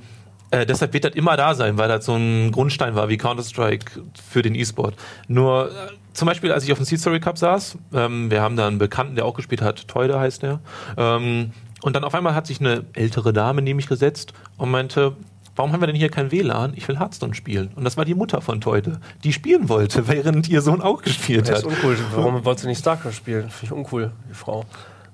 [0.51, 4.03] äh, deshalb wird das immer da sein, weil das so ein Grundstein war wie Counter-Strike
[4.23, 4.93] für den E-Sport.
[5.27, 5.71] Nur äh,
[6.13, 8.77] zum Beispiel, als ich auf dem Seed Story Cup saß, ähm, wir haben da einen
[8.77, 10.59] Bekannten, der auch gespielt hat, Teude heißt der.
[10.95, 15.15] Ähm, und dann auf einmal hat sich eine ältere Dame neben mich gesetzt und meinte,
[15.55, 16.73] warum haben wir denn hier kein WLAN?
[16.75, 17.71] Ich will Hearthstone spielen.
[17.75, 21.49] Und das war die Mutter von Teude, die spielen wollte, während ihr Sohn auch gespielt
[21.49, 21.71] Das ist hat.
[21.71, 21.97] uncool.
[22.15, 23.49] Warum wollt ihr nicht StarCraft spielen?
[23.49, 24.65] Finde ich uncool, die Frau.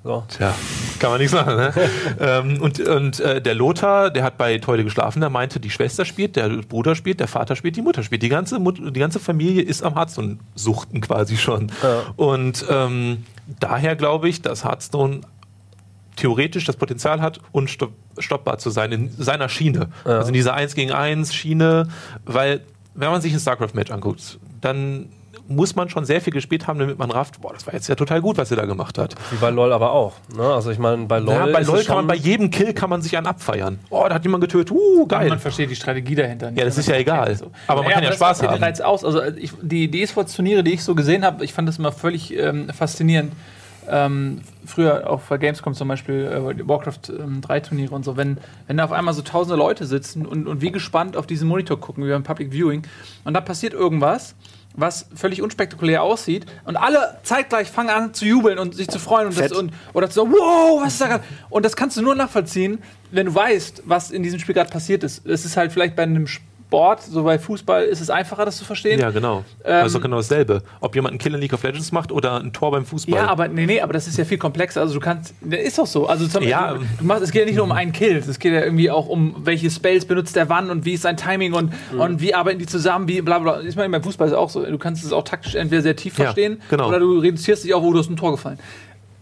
[0.02, 0.23] So.
[0.30, 0.56] Tja,
[0.99, 1.58] kann man nichts machen.
[1.58, 1.73] Ne?
[2.21, 6.06] ähm, und und äh, der Lothar, der hat bei Teude geschlafen, der meinte, die Schwester
[6.06, 8.23] spielt, der Bruder spielt, der Vater spielt, die Mutter spielt.
[8.23, 11.69] Die ganze, Mut die ganze Familie ist am Hearthstone-Suchten quasi schon.
[11.84, 12.04] Ja.
[12.15, 13.25] Und ähm,
[13.60, 15.19] daher glaube ich, dass Hearthstone
[16.19, 19.89] theoretisch das Potenzial hat, unstopp stoppbar zu sein in seiner Schiene.
[20.05, 20.17] Ja.
[20.17, 21.88] Also in dieser 1 gegen 1 Schiene,
[22.25, 22.62] weil
[22.93, 25.08] wenn man sich ein StarCraft-Match anguckt, dann
[25.47, 27.95] muss man schon sehr viel gespielt haben, damit man rafft, boah, das war jetzt ja
[27.95, 29.15] total gut, was er da gemacht hat.
[29.32, 30.13] Wie bei LOL aber auch.
[30.36, 30.43] Ne?
[30.43, 31.34] Also ich meine, bei LOL.
[31.34, 33.79] Ja, bei ist LOL es kann man bei jedem Kill kann man sich einen abfeiern.
[33.89, 34.71] Oh, da hat jemand getötet.
[34.71, 35.29] Uh, geil.
[35.29, 36.51] Man versteht die Strategie dahinter.
[36.51, 36.60] nicht.
[36.60, 37.36] Ja, das ist ja egal.
[37.65, 38.53] Aber man kann ja das Spaß haben.
[38.53, 39.03] Den Reiz aus.
[39.03, 42.38] Also ich, die, die E-Sports-Turniere, die ich so gesehen habe, ich fand das immer völlig
[42.38, 43.32] ähm, faszinierend.
[43.89, 48.38] Ähm, früher auch bei Gamescom zum Beispiel, äh, Warcraft ähm, 3 Turniere und so, wenn,
[48.67, 51.80] wenn da auf einmal so tausende Leute sitzen und, und wie gespannt auf diesen Monitor
[51.80, 52.84] gucken, wie beim Public Viewing,
[53.23, 54.36] und da passiert irgendwas,
[54.75, 59.28] was völlig unspektakulär aussieht und alle zeitgleich fangen an zu jubeln und sich zu freuen
[59.28, 61.23] und, das, und oder so, wow, was ist da gerade?
[61.49, 62.80] Und das kannst du nur nachvollziehen,
[63.12, 65.25] wenn du weißt, was in diesem Spiel gerade passiert ist.
[65.25, 66.28] Es ist halt vielleicht bei einem
[66.69, 68.99] Sport, so bei Fußball, ist es einfacher, das zu verstehen.
[68.99, 69.43] Ja, genau.
[69.65, 70.62] Ähm, also genau dasselbe.
[70.82, 73.15] Ob jemand einen Kill in League of Legends macht oder ein Tor beim Fußball.
[73.15, 74.79] Ja, aber nee, nee, aber das ist ja viel komplexer.
[74.82, 76.05] Also du kannst, das ist doch so.
[76.05, 76.75] Also zum, Ja.
[76.75, 78.91] du, du machst, es geht ja nicht nur um einen Kill, es geht ja irgendwie
[78.91, 82.36] auch um welche Spells benutzt der wann und wie ist sein Timing und, und wie
[82.36, 83.62] arbeiten die zusammen, wie bla bla.
[83.62, 84.63] Ich meine, beim Fußball ist es auch so.
[84.63, 86.88] Du kannst es auch taktisch entweder sehr tief Ja, verstehen genau.
[86.88, 88.60] oder du reduzierst dich auch, wo du hast ein Tor gefallen.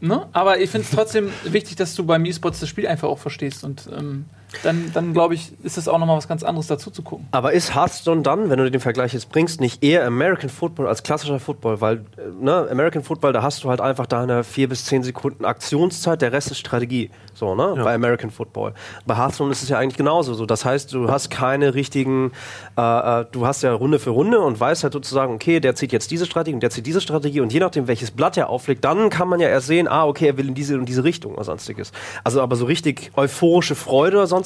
[0.02, 0.28] Ne?
[0.34, 3.64] Aber ich finde es trotzdem wichtig, dass du beim E-Sports das Spiel einfach auch verstehst
[3.64, 4.26] und ähm,
[4.64, 7.28] dann, dann glaube ich, ist es auch nochmal was ganz anderes dazu zu gucken.
[7.32, 11.04] Aber ist Hearthstone dann, wenn du den Vergleich jetzt bringst, nicht eher American Football als
[11.04, 11.82] klassischer Football?
[11.82, 15.44] Weil, äh, ne, American Football, da hast du halt einfach deine vier bis zehn Sekunden
[15.46, 17.12] Aktionszeit, der Rest ist Strategie.
[17.34, 17.76] So, ne?
[17.84, 18.74] Bei American Football.
[19.06, 20.34] Bei Hearthstone ist es ja eigentlich genauso.
[20.34, 22.32] So, das heißt, du hast keine richtigen,
[22.78, 25.92] äh, äh, du hast ja Runde für Runde und weißt halt sozusagen, okay, der zieht
[25.92, 28.84] jetzt diese Strategie und der zieht diese Strategie und je nachdem, welches Blatt er auflegt,
[28.86, 31.36] dann kann man ja erst sehen, ah, okay, er will in diese und diese Richtung
[31.36, 31.92] oder sonstiges.
[32.24, 34.37] Also aber so richtig euphorische Freude oder sonstiges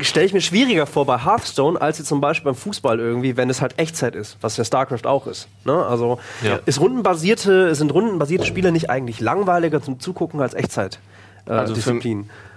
[0.00, 3.50] stelle ich mir schwieriger vor bei Hearthstone als jetzt zum Beispiel beim Fußball irgendwie, wenn
[3.50, 5.48] es halt Echtzeit ist, was ja StarCraft auch ist.
[5.64, 5.84] Ne?
[5.84, 6.60] Also Ja.
[6.66, 11.00] ist rundenbasierte, sind rundenbasierte Spiele nicht eigentlich langweiliger zum Zugucken als Echtzeit?
[11.46, 12.00] Äh, Also für-.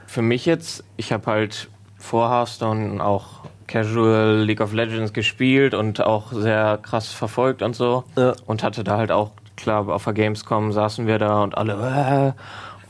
[0.05, 6.01] Für mich jetzt, ich habe halt vor Hearthstone auch Casual League of Legends gespielt und
[6.01, 8.03] auch sehr krass verfolgt und so.
[8.15, 8.33] Ja.
[8.45, 12.35] Und hatte da halt auch, klar, auf der Gamescom saßen wir da und alle.
[12.37, 12.41] Äh,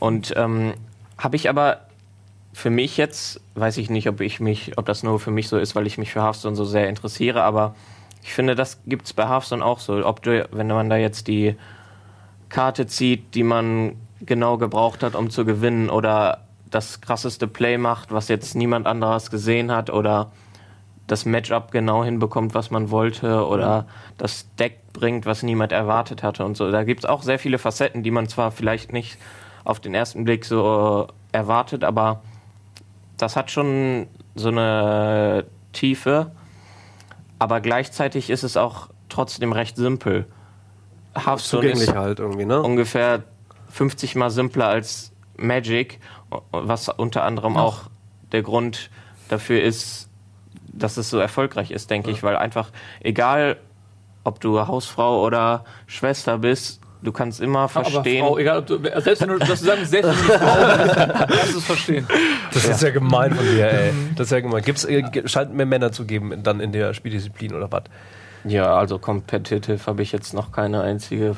[0.04, 0.74] und ähm,
[1.16, 1.78] habe ich aber
[2.54, 5.58] für mich jetzt, weiß ich nicht, ob ich mich, ob das nur für mich so
[5.58, 7.74] ist, weil ich mich für Hearthstone so sehr interessiere, aber
[8.22, 10.06] ich finde, das gibt's bei Hearthstone auch so.
[10.06, 11.56] Ob du, wenn man da jetzt die
[12.48, 18.12] Karte zieht, die man genau gebraucht hat, um zu gewinnen, oder das krasseste Play macht,
[18.12, 20.30] was jetzt niemand anderes gesehen hat, oder
[21.06, 23.86] das Matchup genau hinbekommt, was man wollte, oder
[24.16, 26.70] das Deck bringt, was niemand erwartet hatte und so.
[26.70, 29.18] Da gibt's auch sehr viele Facetten, die man zwar vielleicht nicht
[29.64, 32.22] auf den ersten Blick so erwartet, aber
[33.16, 36.32] das hat schon so eine Tiefe,
[37.38, 40.26] aber gleichzeitig ist es auch trotzdem recht simpel.
[41.14, 42.60] Hearthstone ist halt irgendwie, ne?
[42.60, 43.22] ungefähr
[43.70, 46.00] 50 mal simpler als Magic,
[46.50, 47.82] was unter anderem auch
[48.32, 48.90] der Grund
[49.28, 50.08] dafür ist,
[50.68, 53.58] dass es so erfolgreich ist, denke ich, weil einfach egal,
[54.24, 58.22] ob du Hausfrau oder Schwester bist, du kannst immer verstehen.
[58.22, 60.84] Aber Frau, egal ob du, selbst wenn du, dass du sagen, selbst wenn du Frau
[60.84, 60.96] bist,
[61.38, 62.06] kannst du es verstehen.
[62.52, 63.92] Das ist ja gemein von dir, ey.
[64.16, 64.62] Das ist ja gemein.
[64.62, 67.84] Gibt's, äh, scheint mehr Männer zu geben dann in der Spieldisziplin oder was?
[68.44, 71.36] Ja, also competitive habe ich jetzt noch keine einzige.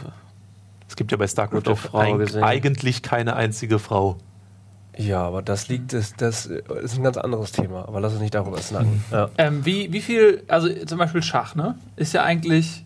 [0.88, 2.42] Es gibt ja bei StarCraft auch gesehen.
[2.42, 4.16] eigentlich keine einzige Frau.
[4.96, 7.86] Ja, aber das liegt, das, das ist ein ganz anderes Thema.
[7.86, 9.04] Aber lass uns nicht darüber snacken.
[9.10, 9.28] Ja.
[9.36, 11.76] Ähm, wie, wie viel, also zum Beispiel Schach, ne?
[11.96, 12.84] Ist ja eigentlich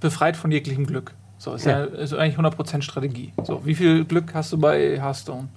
[0.00, 1.12] befreit von jeglichem Glück.
[1.38, 3.32] So, ist ja, ist eigentlich 100% Strategie.
[3.44, 5.48] So, wie viel Glück hast du bei Hearthstone?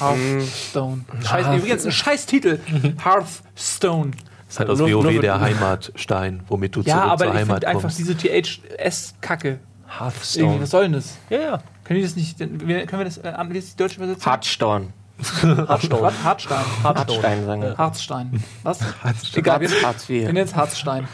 [0.00, 1.04] Hearthstone.
[1.24, 2.58] Scheiß, übrigens ein scheiß Titel.
[3.04, 4.10] Hearthstone.
[4.12, 7.26] Das ist halt aus Nur- WoW nur- der Heimatstein, womit du Ja, zurück aber zur
[7.26, 7.98] ich Heimat finde einfach kommst.
[7.98, 9.48] diese THS-Kacke.
[9.48, 10.60] Irgendwie, Hearthstone.
[10.60, 11.18] was soll denn das?
[11.30, 11.62] Ja, ja.
[11.84, 14.30] Können die das nicht, wir- können wir das, äh, die deutsche Übersetzung?
[14.30, 14.86] Hearthstone.
[15.66, 16.22] Was?
[16.22, 16.64] Hartstein.
[16.84, 17.76] Hartstein sagen wir.
[17.76, 18.42] Harzstein.
[18.62, 18.80] Was?
[19.34, 20.26] Egal, wir, Hartz wir IV.
[20.26, 21.08] nennen jetzt Harzstein.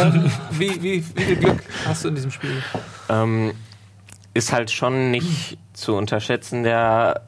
[0.00, 2.62] ähm, wie, wie, wie viel Glück hast du in diesem Spiel?
[3.08, 3.52] Ähm,
[4.32, 7.22] ist halt schon nicht zu unterschätzen, der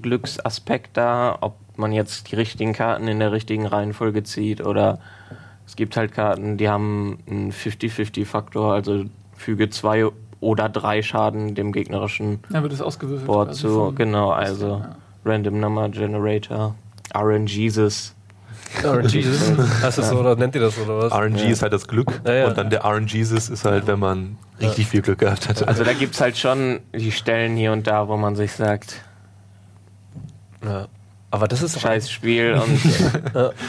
[0.00, 4.98] Glücksaspekt da, ob man jetzt die richtigen Karten in der richtigen Reihenfolge zieht oder
[5.66, 9.04] es gibt halt Karten, die haben einen 50-50-Faktor, also
[9.36, 10.06] füge zwei
[10.40, 13.26] oder drei Schaden dem gegnerischen Dann wird es ausgewürfelt.
[13.26, 13.92] Board zu.
[13.94, 14.96] Genau, also Ja.
[15.26, 16.74] Random Number Generator,
[17.14, 18.14] RNGesus.
[18.84, 19.52] RNGesus.
[19.82, 21.12] Das so oder nennt ihr das oder was?
[21.12, 22.46] RNG ist halt das Glück Ja, ja.
[22.48, 25.66] und dann der RNGesus ist halt, wenn man richtig viel Glück gehabt hat.
[25.66, 29.02] Also da gibt es halt schon die Stellen hier und da, wo man sich sagt,
[30.64, 30.88] Ja.
[31.30, 32.80] Aber das ist scheiß Spiel und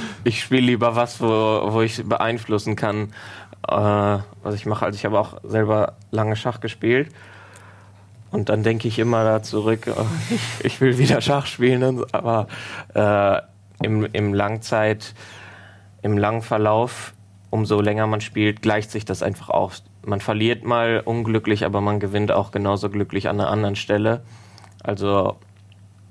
[0.24, 1.26] ich spiele lieber was, wo,
[1.74, 3.14] wo ich beeinflussen kann,
[3.68, 3.72] äh,
[4.44, 4.86] was ich mache.
[4.86, 7.10] Also ich habe auch selber lange Schach gespielt
[8.38, 10.06] und dann denke ich immer da zurück, oh,
[10.64, 12.46] ich, will wieder Schach spielen, aber
[12.94, 13.42] äh,
[13.84, 15.16] im, im Langzeit,
[16.04, 17.16] im langen Verlauf,
[17.50, 19.82] umso länger man spielt, gleicht sich das einfach auf.
[20.06, 24.22] Man verliert mal unglücklich, aber man gewinnt auch genauso glücklich an einer anderen Stelle.
[24.84, 25.38] Also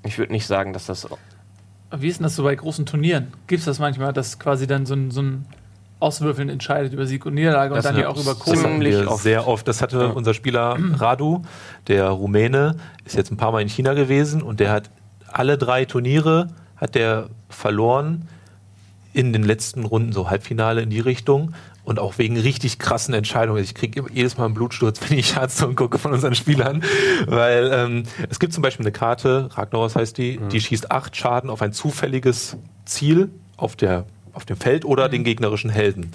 [0.03, 1.07] ich würde nicht sagen, dass das
[1.95, 3.31] Wie ist denn das so bei großen Turnieren?
[3.47, 5.45] Gibt es das manchmal, dass quasi dann so ein, so ein
[5.99, 8.39] Auswürfeln entscheidet über Sieg und Niederlage und Das dann ist ja auch ja über Das
[8.39, 8.57] Kohle.
[8.57, 9.23] Ziemlich oft.
[9.23, 9.67] sehr oft.
[9.67, 11.41] Das hatte unser Spieler Radu,
[11.87, 14.89] der Rumäne, ist jetzt ein paar Mal in China gewesen und der hat
[15.27, 18.27] alle drei Turniere hat der verloren
[19.13, 21.53] in den letzten Runden, so Halbfinale in die Richtung.
[21.83, 23.63] Und auch wegen richtig krassen Entscheidungen.
[23.63, 26.83] Ich kriege jedes Mal einen Blutsturz, wenn ich Hearthstone gucke von unseren Spielern.
[27.25, 31.49] Weil ähm, es gibt zum Beispiel eine Karte, Ragnaros heißt die, die schießt acht Schaden
[31.49, 34.05] auf ein zufälliges Ziel auf, der,
[34.37, 36.11] auf dem Feld oder den gegnerischen Helden.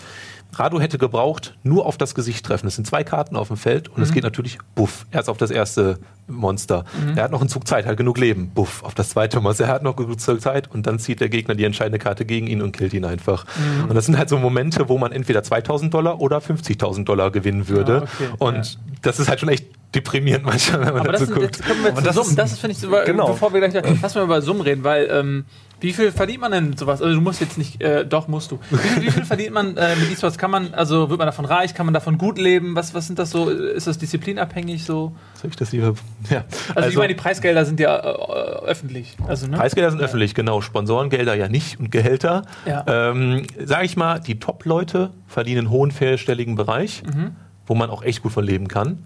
[0.55, 2.67] Radu hätte gebraucht, nur auf das Gesicht treffen.
[2.67, 5.07] Es sind zwei Karten auf dem Feld und es geht natürlich buff.
[5.11, 6.85] Erst auf das erste Monster.
[7.17, 8.51] Er hat noch einen Zug Zeit, hat genug Leben.
[8.55, 8.83] Buff.
[8.85, 9.65] Auf das zweite Monster.
[9.65, 12.47] Er hat noch genug Zug Zeit und dann zieht der Gegner die entscheidende Karte gegen
[12.49, 13.47] ihn und killt ihn einfach.
[13.89, 17.69] Und das sind halt so Momente, wo man entweder 2000 Dollar oder 50.000 Dollar gewinnen
[17.69, 18.03] würde.
[18.03, 18.29] Ah, okay.
[18.39, 18.81] Und Ja.
[19.01, 21.45] das ist halt schon echt deprimierend manchmal, wenn man Aber das, dazu guckt.
[21.57, 22.37] jetzt kommen wir Aber zu das Summen.
[22.37, 23.27] Das ist, finde ich, so, Genau.
[23.29, 25.45] bevor wir gleich, lass mal über Summen reden, weil ähm,
[25.83, 27.03] wie viel verdient man denn sowas?
[27.03, 28.59] Also du musst jetzt nicht, äh, doch musst du.
[28.71, 30.39] Wie viel, wie viel verdient man äh, mit E-Sports?
[30.39, 31.75] Kann man, also wird man davon reich?
[31.75, 32.75] Kann man davon gut leben?
[32.77, 33.51] Was, was sind das so?
[33.51, 35.13] Ist das disziplinabhängig so?
[35.35, 35.95] Soll ich das lieber?
[36.31, 36.45] Ja.
[36.75, 39.17] Also, ich meine, die Preisgelder sind ja äh, öffentlich.
[39.27, 39.57] Also, ne?
[39.57, 40.61] Preisgelder sind öffentlich, genau.
[40.61, 42.43] Sponsorengelder ja nicht und Gehälter.
[42.67, 42.85] Ja.
[42.87, 47.33] Ähm, Sage ich mal, die Top-Leute verdienen einen hohen vierstelligen Bereich, Mhm.
[47.67, 48.99] wo man auch echt gut von leben kann.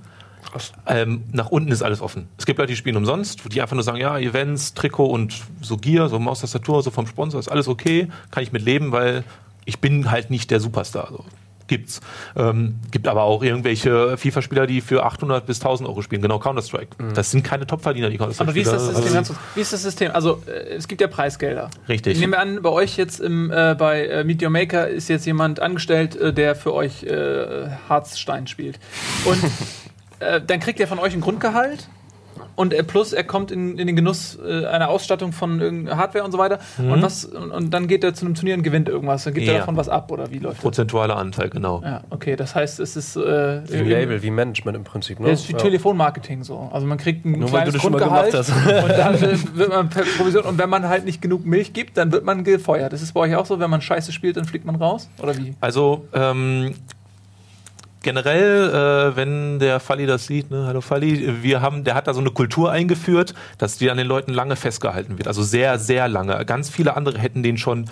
[0.86, 2.28] Ähm, nach unten ist alles offen.
[2.38, 5.76] Es gibt Leute, die spielen umsonst, die einfach nur sagen, ja, Events, Trikot und so
[5.76, 9.24] Gear, so Maustastatur, so vom Sponsor, ist alles okay, kann ich mit leben, weil
[9.64, 11.08] ich bin halt nicht der Superstar.
[11.10, 11.24] So.
[11.68, 12.00] Gibt's.
[12.36, 16.22] Ähm, gibt aber auch irgendwelche FIFA-Spieler, die für 800 bis 1000 Euro spielen.
[16.22, 16.96] Genau, Counter-Strike.
[17.14, 18.32] Das sind keine Top-Verdiener, die Mhm.
[18.38, 18.86] Aber wie ist das.
[18.86, 19.12] System?
[19.12, 19.32] Kurz.
[19.54, 20.10] Wie ist das System?
[20.12, 21.70] Also, äh, es gibt ja Preisgelder.
[21.88, 22.14] Richtig.
[22.14, 25.26] Ich nehme an, bei euch jetzt im, äh, bei äh, Meet Your Maker ist jetzt
[25.26, 28.78] jemand angestellt, äh, der für euch äh, Harzstein spielt.
[29.24, 29.38] Und
[30.20, 31.88] äh, dann kriegt er von euch ein Grundgehalt.
[32.54, 36.32] Und äh, plus er kommt in, in den Genuss äh, einer Ausstattung von Hardware und
[36.32, 36.58] so weiter.
[36.78, 39.24] Und, was, und, und dann geht er zu einem Turnier und gewinnt irgendwas.
[39.24, 39.58] Dann gibt er Ja.
[39.60, 40.62] davon was ab oder wie läuft das?
[40.62, 41.82] Prozentualer Anteil, genau.
[41.84, 45.20] Ja, okay, das heißt, es ist äh, Wie ein Label, wie Management im Prinzip.
[45.20, 45.26] Ne?
[45.28, 46.70] ja, es ist wie Telefonmarketing so.
[46.72, 48.84] Also man kriegt ein Nur weil kleines du das schon mal Grundgehalt gemacht hast.
[48.84, 51.98] und dann äh, wird man per Provision und wenn man halt nicht genug Milch gibt,
[51.98, 52.90] dann wird man gefeuert.
[52.92, 55.36] Das ist bei euch auch so, wenn man Scheiße spielt, dann fliegt man raus oder
[55.36, 55.54] wie?
[55.60, 56.74] Also ähm,
[58.06, 62.14] generell, äh, wenn der Falli das sieht, ne, hallo Falli, wir haben, der hat da
[62.14, 65.26] so eine Kultur eingeführt, dass die an den Leuten lange festgehalten wird.
[65.26, 66.44] Also sehr, sehr lange.
[66.46, 67.86] Ganz viele andere hätten den schon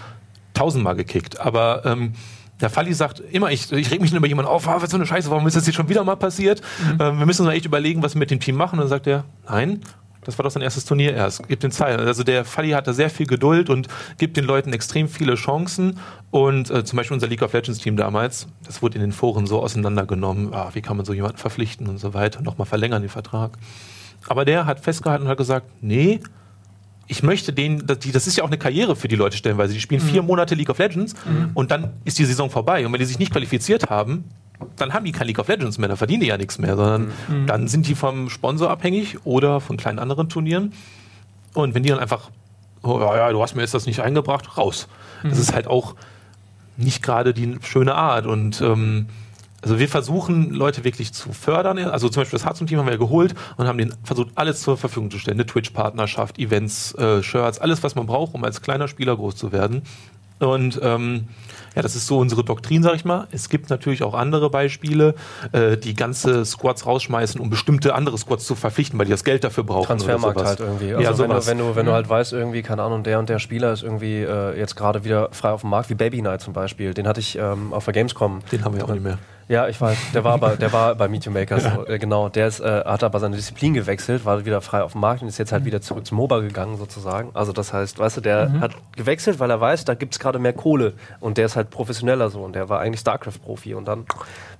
[0.54, 1.40] tausendmal gekickt.
[1.40, 2.12] Aber ähm,
[2.60, 4.96] der Falli sagt immer, ich, ich reg mich nur über jemanden auf, ah, was für
[4.96, 6.62] eine Scheiße, warum ist das jetzt schon wieder mal passiert?
[7.00, 8.74] Ähm, wir müssen uns echt überlegen, was wir mit dem Team machen.
[8.78, 9.80] Und dann sagt er, nein,
[10.24, 11.46] das war doch sein erstes Turnier erst.
[11.48, 11.98] Gibt den Zeit.
[11.98, 15.98] Also der Falli hat da sehr viel Geduld und gibt den Leuten extrem viele Chancen.
[16.30, 19.46] Und äh, zum Beispiel unser League of Legends Team damals, das wurde in den Foren
[19.46, 20.52] so auseinandergenommen.
[20.52, 23.58] Ah, wie kann man so jemanden verpflichten und so weiter, nochmal verlängern den Vertrag.
[24.26, 26.20] Aber der hat festgehalten und hat gesagt, nee,
[27.06, 29.74] ich möchte den, das, ist ja auch eine Karriere für die Leute stellenweise.
[29.74, 31.14] Die spielen vier Monate League of Legends
[31.54, 32.86] und dann ist die Saison vorbei.
[32.86, 34.24] Und wenn die sich nicht qualifiziert haben,
[34.76, 37.12] dann haben die kein League of Legends mehr, dann verdienen die ja nichts mehr, sondern
[37.46, 40.72] dann sind die vom Sponsor abhängig oder von kleinen anderen Turnieren.
[41.52, 42.30] Und wenn die dann einfach,
[42.82, 44.88] oh, ja, ja, du hast mir jetzt das nicht eingebracht, raus.
[45.22, 45.94] Das ist halt auch
[46.76, 48.26] nicht gerade die schöne Art.
[48.26, 49.06] Und ähm,
[49.64, 51.78] also wir versuchen, Leute wirklich zu fördern.
[51.78, 54.76] Also zum Beispiel das Hearthstone-Team haben wir ja geholt und haben denen versucht, alles zur
[54.76, 55.38] Verfügung zu stellen.
[55.38, 59.52] Eine Twitch-Partnerschaft, Events, äh, Shirts, alles, was man braucht, um als kleiner Spieler groß zu
[59.52, 59.82] werden.
[60.38, 61.28] Und ähm,
[61.74, 63.26] ja, das ist so unsere Doktrin, sag ich mal.
[63.30, 65.14] Es gibt natürlich auch andere Beispiele,
[65.52, 69.44] äh, die ganze Squads rausschmeißen, um bestimmte andere Squads zu verpflichten, weil die das Geld
[69.44, 69.86] dafür brauchen.
[69.86, 70.60] Transfermarkt oder sowas.
[70.60, 71.02] halt irgendwie.
[71.02, 73.28] ja, Also wenn, du, wenn, du, wenn du halt weißt, irgendwie, keine Ahnung, der und
[73.28, 76.40] der Spieler ist irgendwie äh, jetzt gerade wieder frei auf dem Markt, wie Baby Knight
[76.40, 76.94] zum Beispiel.
[76.94, 78.40] Den hatte ich ähm, auf der Gamescom.
[78.52, 79.18] Den haben wir auch nicht mehr.
[79.48, 79.96] Ja, ich weiß.
[80.14, 81.60] Der war bei, der war bei Meet Maker.
[81.60, 82.28] So, äh, genau.
[82.28, 85.28] Der ist, äh, hat aber seine Disziplin gewechselt, war wieder frei auf dem Markt und
[85.28, 87.30] ist jetzt halt wieder zurück zum MOBA gegangen, sozusagen.
[87.34, 90.52] Also, das heißt, weißt du, der hat gewechselt, weil er weiß, da gibt's gerade mehr
[90.52, 90.94] Kohle.
[91.20, 92.40] Und der ist halt professioneller so.
[92.40, 93.74] Und der war eigentlich StarCraft-Profi.
[93.74, 94.06] Und dann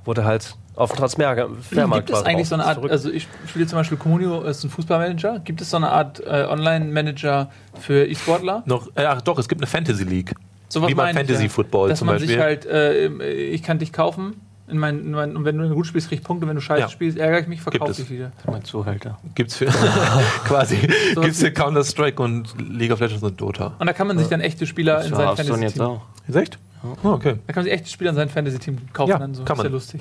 [0.04, 3.78] wurde halt auf dem Transfermarkt Gibt es eigentlich so eine Art, also ich spiele zum
[3.78, 5.40] Beispiel Comunio, ist ein Fußballmanager.
[5.40, 8.62] Gibt es so eine Art äh, Online-Manager für E-Sportler?
[8.66, 10.34] Noch, äh, ach doch, es gibt eine Fantasy League.
[10.68, 11.48] Sowas Wie bei ich, Fantasy ja.
[11.48, 12.34] Football Dass zum man Beispiel.
[12.34, 14.40] sich halt, äh, ich kann dich kaufen.
[14.66, 16.48] In mein, in mein, und wenn du gut spielst, krieg ich Punkte.
[16.48, 16.88] Wenn du scheiße Ja.
[16.88, 17.98] spielst, ärgere ich mich, verkaufe es.
[17.98, 18.32] dich wieder.
[18.50, 19.18] Mein Zuhälter.
[19.34, 19.66] Gibt's für
[20.46, 20.76] quasi
[21.14, 21.60] So gibt's für gibt's.
[21.60, 23.74] Counter Strike und League of Legends und Dota.
[23.78, 25.86] Und da kann man sich dann echte Spieler Das in sein Hearthstone jetzt Fantasy-Team.
[25.86, 26.28] auch.
[26.28, 26.58] Ist echt?
[27.02, 27.34] Oh, okay.
[27.46, 29.10] Da kann man sich echte Spieler in sein Fantasy-Team kaufen.
[29.10, 29.44] Ja, dann so.
[29.44, 29.72] kann Ist ja man.
[29.72, 30.00] lustig.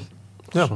[0.54, 0.70] Ja.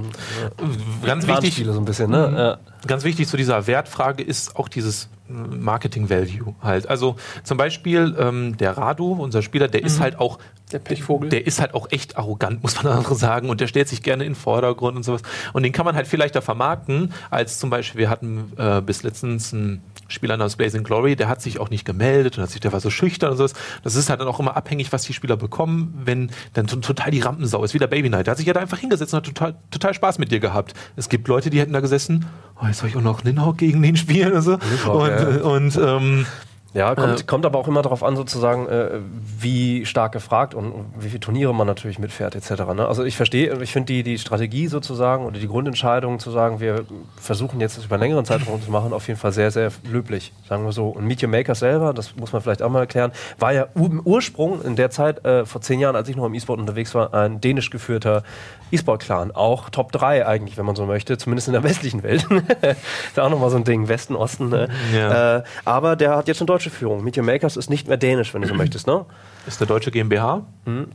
[1.05, 2.33] Ganz wichtig, so ein bisschen, ne?
[2.35, 2.87] Ja.
[2.87, 6.89] ganz wichtig zu dieser Wertfrage ist auch dieses Marketing-Value halt.
[6.89, 10.39] Also zum Beispiel ähm, der Radu, unser Spieler, der ist halt auch
[10.71, 11.29] Der Pechvogel.
[11.29, 13.49] der ist halt auch echt arrogant, muss man andere sagen.
[13.49, 15.21] Und der stellt sich gerne in den Vordergrund und sowas.
[15.53, 19.03] Und den kann man halt viel leichter vermarkten, als zum Beispiel, wir hatten äh, bis
[19.03, 22.61] letztens einen Spieler namens Blazing Glory, der hat sich auch nicht gemeldet und hat sich,
[22.61, 23.53] der war so schüchtern und sowas.
[23.83, 27.11] Das ist halt dann auch immer abhängig, was die Spieler bekommen, wenn dann to- total
[27.11, 28.27] die Rampensau ist, wie der Baby Knight.
[28.27, 30.73] Der hat sich ja da einfach hingesetzt und hat total, total Spaß mit dir gehabt.
[30.95, 32.25] Es gibt Leute, die hätten da gesessen,
[32.61, 34.51] oh, jetzt soll ich auch noch Ninhawk gegen den spielen und so.
[34.57, 35.41] Ninhawk, und, ja.
[35.43, 36.25] und ähm,
[36.73, 38.99] Ja, kommt, Äh, kommt aber auch immer darauf an, sozusagen, äh,
[39.39, 42.51] wie stark gefragt und, und wie viele Turniere man natürlich mitfährt, etc.
[42.75, 42.87] Ne?
[42.87, 46.85] Also ich verstehe, ich finde die, die Strategie sozusagen oder die Grundentscheidung zu sagen, wir
[47.19, 50.33] versuchen jetzt das über einen längeren Zeitraum zu machen, auf jeden Fall sehr, sehr löblich,
[50.47, 50.89] sagen wir so.
[50.89, 54.01] Und Meet Your Maker selber, das muss man vielleicht auch mal erklären, war ja im
[54.01, 57.13] Ursprung in der Zeit, äh, vor zehn Jahren, als ich noch im E-Sport unterwegs war,
[57.13, 58.23] ein dänisch geführter
[58.71, 59.31] E-Sport-Clan.
[59.31, 62.27] Auch Top 3 eigentlich, wenn man so möchte, zumindest in der westlichen Welt.
[62.61, 64.49] ist auch nochmal so ein Ding, Westen, Osten.
[64.49, 64.67] Ne?
[64.93, 65.37] Ja.
[65.37, 67.03] Äh, aber der hat jetzt eine deutsche Führung.
[67.03, 69.05] Meet Your Makers ist nicht mehr dänisch, wenn du so möchtest, ne?
[69.45, 70.43] ist eine deutsche GmbH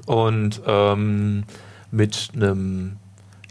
[0.07, 1.45] und ähm,
[1.93, 2.97] mit einem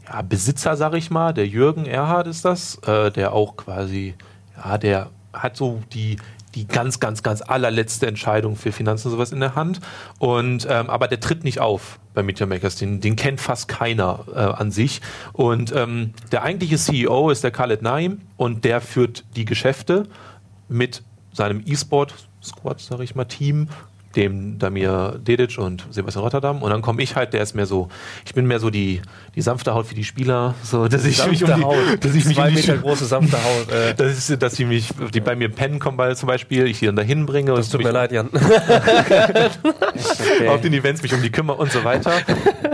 [0.08, 4.16] ja, Besitzer, sag ich mal, der Jürgen Erhard ist das, äh, der auch quasi,
[4.58, 6.18] ja, der hat so die
[6.54, 9.80] die ganz, ganz, ganz allerletzte Entscheidung für Finanzen und sowas in der Hand.
[10.20, 12.76] Und ähm, aber der tritt nicht auf bei Media Makers.
[12.76, 15.00] Den, den kennt fast keiner äh, an sich.
[15.32, 20.10] Und ähm, der eigentliche CEO ist der Khaled Naim und der führt die Geschäfte
[20.68, 23.70] mit seinem E-Sport-Squad, sag ich mal, Team,
[24.16, 26.62] dem Damir Dedic und Sebastian Rotterdam.
[26.62, 27.90] Und dann komme ich halt, der ist mehr so,
[28.26, 29.02] ich bin mehr so die,
[29.36, 32.36] die sanfte Haut für die Spieler, so, dass ich mich um die, dass ich mich
[32.36, 33.72] Zwei um die Meter große, sanfte Haut.
[33.72, 36.80] Äh, das ist, dass sie mich, die bei mir pennen kommen, weil zum Beispiel ich
[36.80, 38.30] sie dann dahin bringe das tut mir leid, Jan.
[38.32, 39.50] Okay.
[40.48, 42.12] auf den Events mich um die kümmere und so weiter.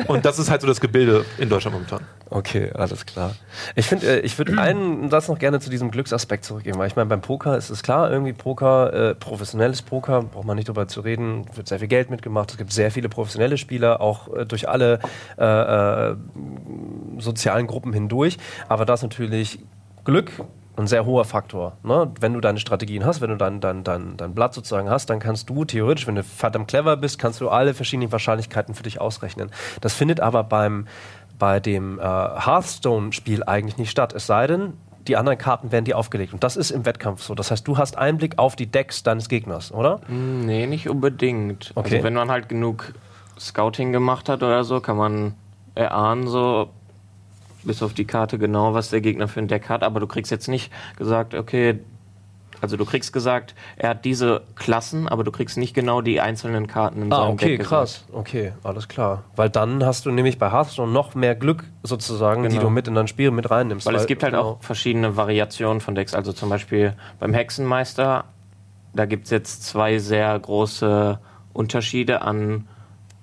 [0.08, 2.02] Und das ist halt so das Gebilde in Deutschland momentan.
[2.30, 3.36] Okay, alles klar.
[3.76, 6.95] Ich finde, äh, ich würde einen Satz noch gerne zu diesem Glücksaspekt zurückgeben, weil ich
[6.95, 10.88] meine, beim Poker ist es klar, irgendwie Poker, äh, professionelles Poker, braucht man nicht drüber
[10.88, 14.46] zu reden, wird sehr viel Geld mitgemacht, es gibt sehr viele professionelle Spieler, auch äh,
[14.46, 15.00] durch alle
[15.38, 15.46] äh,
[16.12, 16.16] äh,
[17.18, 18.38] sozialen Gruppen hindurch,
[18.68, 19.60] aber da ist natürlich
[20.04, 20.32] Glück
[20.78, 21.78] ein sehr hoher Faktor.
[21.84, 22.12] Ne?
[22.20, 25.20] Wenn du deine Strategien hast, wenn du dein, dein, dein, dein Blatt sozusagen hast, dann
[25.20, 29.02] kannst du theoretisch, wenn du verdammt clever bist, kannst du alle verschiedenen Wahrscheinlichkeiten für dich
[29.02, 29.50] ausrechnen.
[29.82, 30.88] Das findet aber beim,
[31.40, 34.13] bei dem äh, Hearthstone-Spiel eigentlich nicht statt.
[34.13, 34.74] Es sei denn,
[35.08, 36.34] die anderen Karten werden dir aufgelegt.
[36.34, 37.36] Und das ist im Wettkampf so.
[37.36, 40.02] Das heißt, du hast Einblick auf die Decks deines Gegners, oder?
[40.08, 41.72] Hm, Nee, nicht unbedingt.
[41.76, 41.93] Okay.
[41.96, 42.93] Also wenn man halt genug
[43.39, 45.34] Scouting gemacht hat oder so, kann man
[45.76, 46.70] erahnen, so
[47.63, 49.84] bis auf die Karte genau, was der Gegner für ein Deck hat.
[49.84, 51.80] Aber du kriegst jetzt nicht gesagt, okay,
[52.62, 56.67] also du kriegst gesagt, er hat diese Klassen, aber du kriegst nicht genau die einzelnen
[56.67, 58.06] Karten in Ah, seinem okay, Deck krass.
[58.12, 59.24] Okay, alles klar.
[59.36, 62.62] Weil dann hast du nämlich bei Hearthstone noch mehr Glück sozusagen, die Genau.
[62.63, 63.86] du mit in dein Spiel mit reinnimmst.
[63.86, 64.43] Weil es gibt halt genau.
[64.52, 66.13] auch verschiedene Variationen von Decks.
[66.13, 68.26] Also zum Beispiel beim Hexenmeister,
[68.93, 71.20] da gibt es jetzt zwei sehr große
[71.54, 72.67] Unterschiede an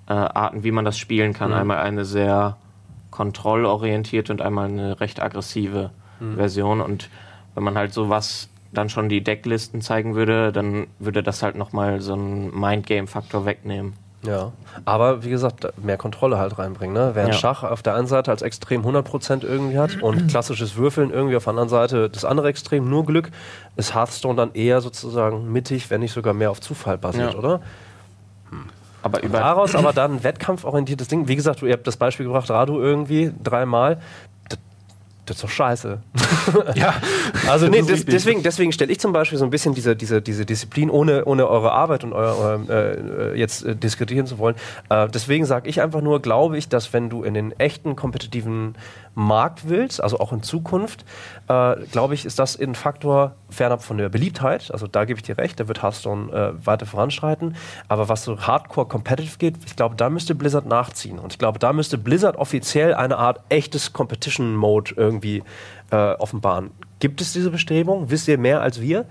[0.07, 1.49] äh, Arten, wie man das spielen kann.
[1.51, 1.55] Mhm.
[1.57, 2.57] Einmal eine sehr
[3.11, 6.35] kontrollorientierte und einmal eine recht aggressive Mhm.
[6.35, 6.79] Version.
[6.81, 7.09] Und
[7.55, 12.01] wenn man halt sowas dann schon die Decklisten zeigen würde, dann würde das halt nochmal
[12.01, 13.93] so einen Mindgame-Faktor wegnehmen.
[14.23, 14.53] Ja,
[14.85, 16.95] aber wie gesagt, mehr Kontrolle halt reinbringen.
[16.95, 17.11] Ne?
[17.13, 17.39] Während Ja.
[17.39, 21.43] Schach auf der einen Seite als Extrem 100% irgendwie hat und klassisches Würfeln irgendwie auf
[21.43, 23.29] der anderen Seite das andere Extrem nur Glück,
[23.75, 27.39] ist Hearthstone dann eher sozusagen mittig, wenn nicht sogar mehr auf Zufall basiert, Ja.
[27.39, 27.61] oder?
[29.03, 31.27] Aber über Daraus aber dann ein wettkampforientiertes Ding.
[31.27, 33.97] Wie gesagt, ihr habt das Beispiel gebracht, Radu irgendwie dreimal.
[35.25, 35.99] Das, ist doch scheiße.
[36.75, 36.95] Ja,
[37.47, 40.45] Also nee, des, deswegen, deswegen stelle ich zum Beispiel so ein bisschen diese, diese, diese
[40.45, 44.55] Disziplin, ohne, ohne eure Arbeit und euer, euer, äh, jetzt äh, diskreditieren zu wollen.
[44.89, 48.75] Äh, deswegen sage ich einfach nur, glaube ich, dass wenn du in den echten kompetitiven
[49.15, 51.05] Markt willst, also auch in Zukunft,
[51.47, 54.69] äh, glaube ich, ist das ein Faktor fernab von der Beliebtheit.
[54.71, 57.55] Also da gebe ich dir recht, da wird Hearthstone äh, weiter voranschreiten.
[57.87, 61.17] Aber was so hardcore competitive geht, ich glaube, da müsste Blizzard nachziehen.
[61.17, 65.43] Und ich glaube, da müsste Blizzard offiziell eine Art echtes Competition-Mode irgendwie
[65.91, 66.71] äh, offenbaren.
[66.99, 68.09] Gibt es diese Bestrebung?
[68.09, 69.05] Wisst ihr mehr als wir?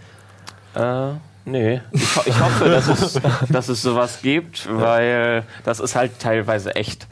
[0.75, 1.13] Äh,
[1.45, 1.81] nee.
[1.93, 6.75] Ich, ho ich hoffe, dass es, dass es sowas gibt, weil das ist halt teilweise
[6.75, 7.07] echt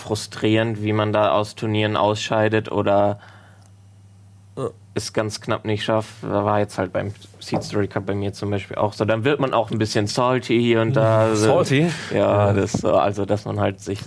[0.00, 3.18] frustrierend, wie man da aus Turnieren ausscheidet oder
[4.94, 6.22] es ganz knapp nicht schafft.
[6.22, 9.04] Da war jetzt halt beim Seed Story Cup bei mir zum Beispiel auch so.
[9.04, 11.34] Dann wird man auch ein bisschen salty hier und da.
[11.34, 11.90] Salty?
[12.12, 14.00] Ja, das so, also dass man halt sich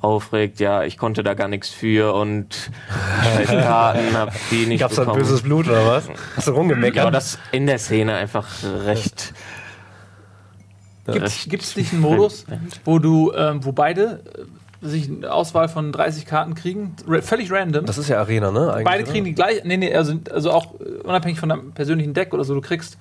[0.00, 2.70] aufregt, ja, ich konnte da gar nichts für und
[3.22, 5.20] scheiß Karten hab die nicht Gab's da bekommen.
[5.20, 6.08] böses Blut oder was?
[6.36, 6.96] Hast du rumgemeckert?
[6.96, 8.46] Ja, aber das in der Szene einfach
[8.84, 9.32] recht.
[11.06, 12.46] Gibt es nicht einen Modus,
[12.84, 14.44] wo du, ähm, wo beide äh,
[14.82, 16.94] sich eine Auswahl von 30 Karten kriegen?
[17.22, 17.86] Völlig random.
[17.86, 18.72] das ist ja Arena, ne?
[18.72, 19.12] Eigentlich, Beide oder?
[19.12, 22.44] kriegen die gleich, nee, nee, also, also auch äh, unabhängig von deinem persönlichen Deck oder
[22.44, 22.98] so, du kriegst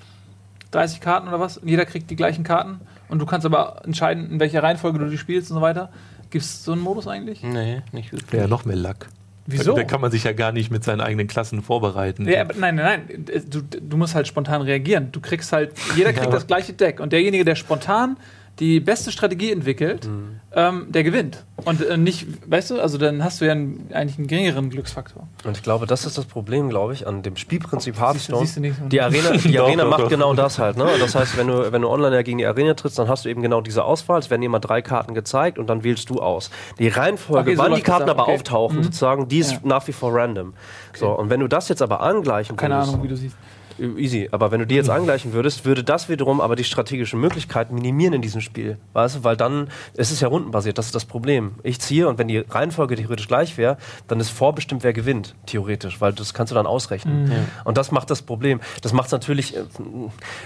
[0.71, 1.57] 30 Karten oder was.
[1.57, 2.81] Und jeder kriegt die gleichen Karten.
[3.07, 5.91] Und du kannst aber entscheiden, in welcher Reihenfolge du die spielst und so weiter.
[6.29, 7.43] Gibt es so einen Modus eigentlich?
[7.43, 8.33] Nee, nicht wirklich.
[8.33, 9.07] Wäre ja noch mehr Lack.
[9.47, 9.75] Wieso?
[9.75, 12.27] Da kann man sich ja gar nicht mit seinen eigenen Klassen vorbereiten.
[12.27, 13.25] Ja, aber nein, nein, nein.
[13.47, 15.11] Du, du musst halt spontan reagieren.
[15.11, 16.99] Du kriegst halt, jeder kriegt das gleiche Deck.
[16.99, 18.17] Und derjenige, der spontan
[18.59, 20.07] die beste Strategie entwickelt,
[20.53, 21.43] ähm, der gewinnt.
[21.65, 25.27] Und äh, nicht, weißt du, also dann hast du ja einen, eigentlich einen geringeren Glücksfaktor.
[25.43, 28.39] Und ich glaube, das ist das Problem, glaube ich, an dem Spielprinzip Hearthstone.
[28.45, 28.85] siehst du nicht so.
[28.87, 30.09] die Arena, die Arena doch, macht doch.
[30.09, 30.77] genau das halt.
[30.77, 30.87] Ne?
[30.99, 33.29] Das heißt, wenn du, wenn du online ja gegen die Arena trittst, dann hast du
[33.29, 34.19] eben genau diese Auswahl.
[34.19, 36.49] Es werden mal drei Karten gezeigt und dann wählst du aus.
[36.79, 38.35] Die Reihenfolge, Okay, so wann die Karten ab, aber okay.
[38.35, 38.83] auftauchen, Mhm.
[38.83, 39.59] sozusagen, die ist Ja.
[39.63, 40.53] nach wie vor random.
[40.95, 43.35] So, und wenn du das jetzt aber angleichen Keine würdest, Ahnung, wie du siehst.
[43.77, 47.75] Easy, aber wenn du die jetzt angleichen würdest, würde das wiederum aber die strategischen Möglichkeiten
[47.75, 48.77] minimieren in diesem Spiel.
[48.93, 51.55] Weißt du, weil dann, es ist ja rundenbasiert, das ist das Problem.
[51.63, 55.99] Ich ziehe und wenn die Reihenfolge theoretisch gleich wäre, dann ist vorbestimmt, wer gewinnt, theoretisch,
[55.99, 57.29] weil das kannst du dann ausrechnen.
[57.65, 58.59] Und das macht das Problem.
[58.81, 59.63] Das macht es natürlich, äh,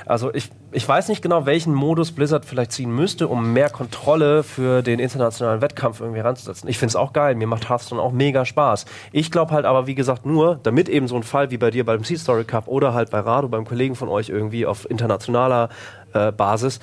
[0.06, 4.44] also ich, ich weiß nicht genau, welchen Modus Blizzard vielleicht ziehen müsste, um mehr Kontrolle
[4.44, 6.70] für den internationalen Wettkampf irgendwie ranzusetzen.
[6.70, 8.86] Ich finde es auch geil, mir macht Hearthstone auch mega Spaß.
[9.12, 11.86] Ich glaube halt aber, wie gesagt, nur, damit eben so ein Fall wie bei dir
[11.86, 15.70] beim Sea Story Cup oder halt bei Rado, beim Kollegen von euch irgendwie auf internationaler
[16.14, 16.80] äh, Basis,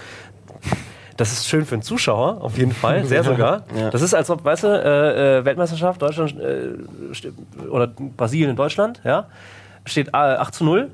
[1.16, 3.64] das ist schön für den Zuschauer, auf jeden Fall, sehr sogar.
[3.74, 3.90] Ja.
[3.90, 9.00] Das ist, als ob, weißt du, äh, äh, Weltmeisterschaft, Deutschland äh, oder Brasilien in Deutschland,
[9.04, 9.26] ja,
[9.84, 10.90] steht äh, 8 zu 0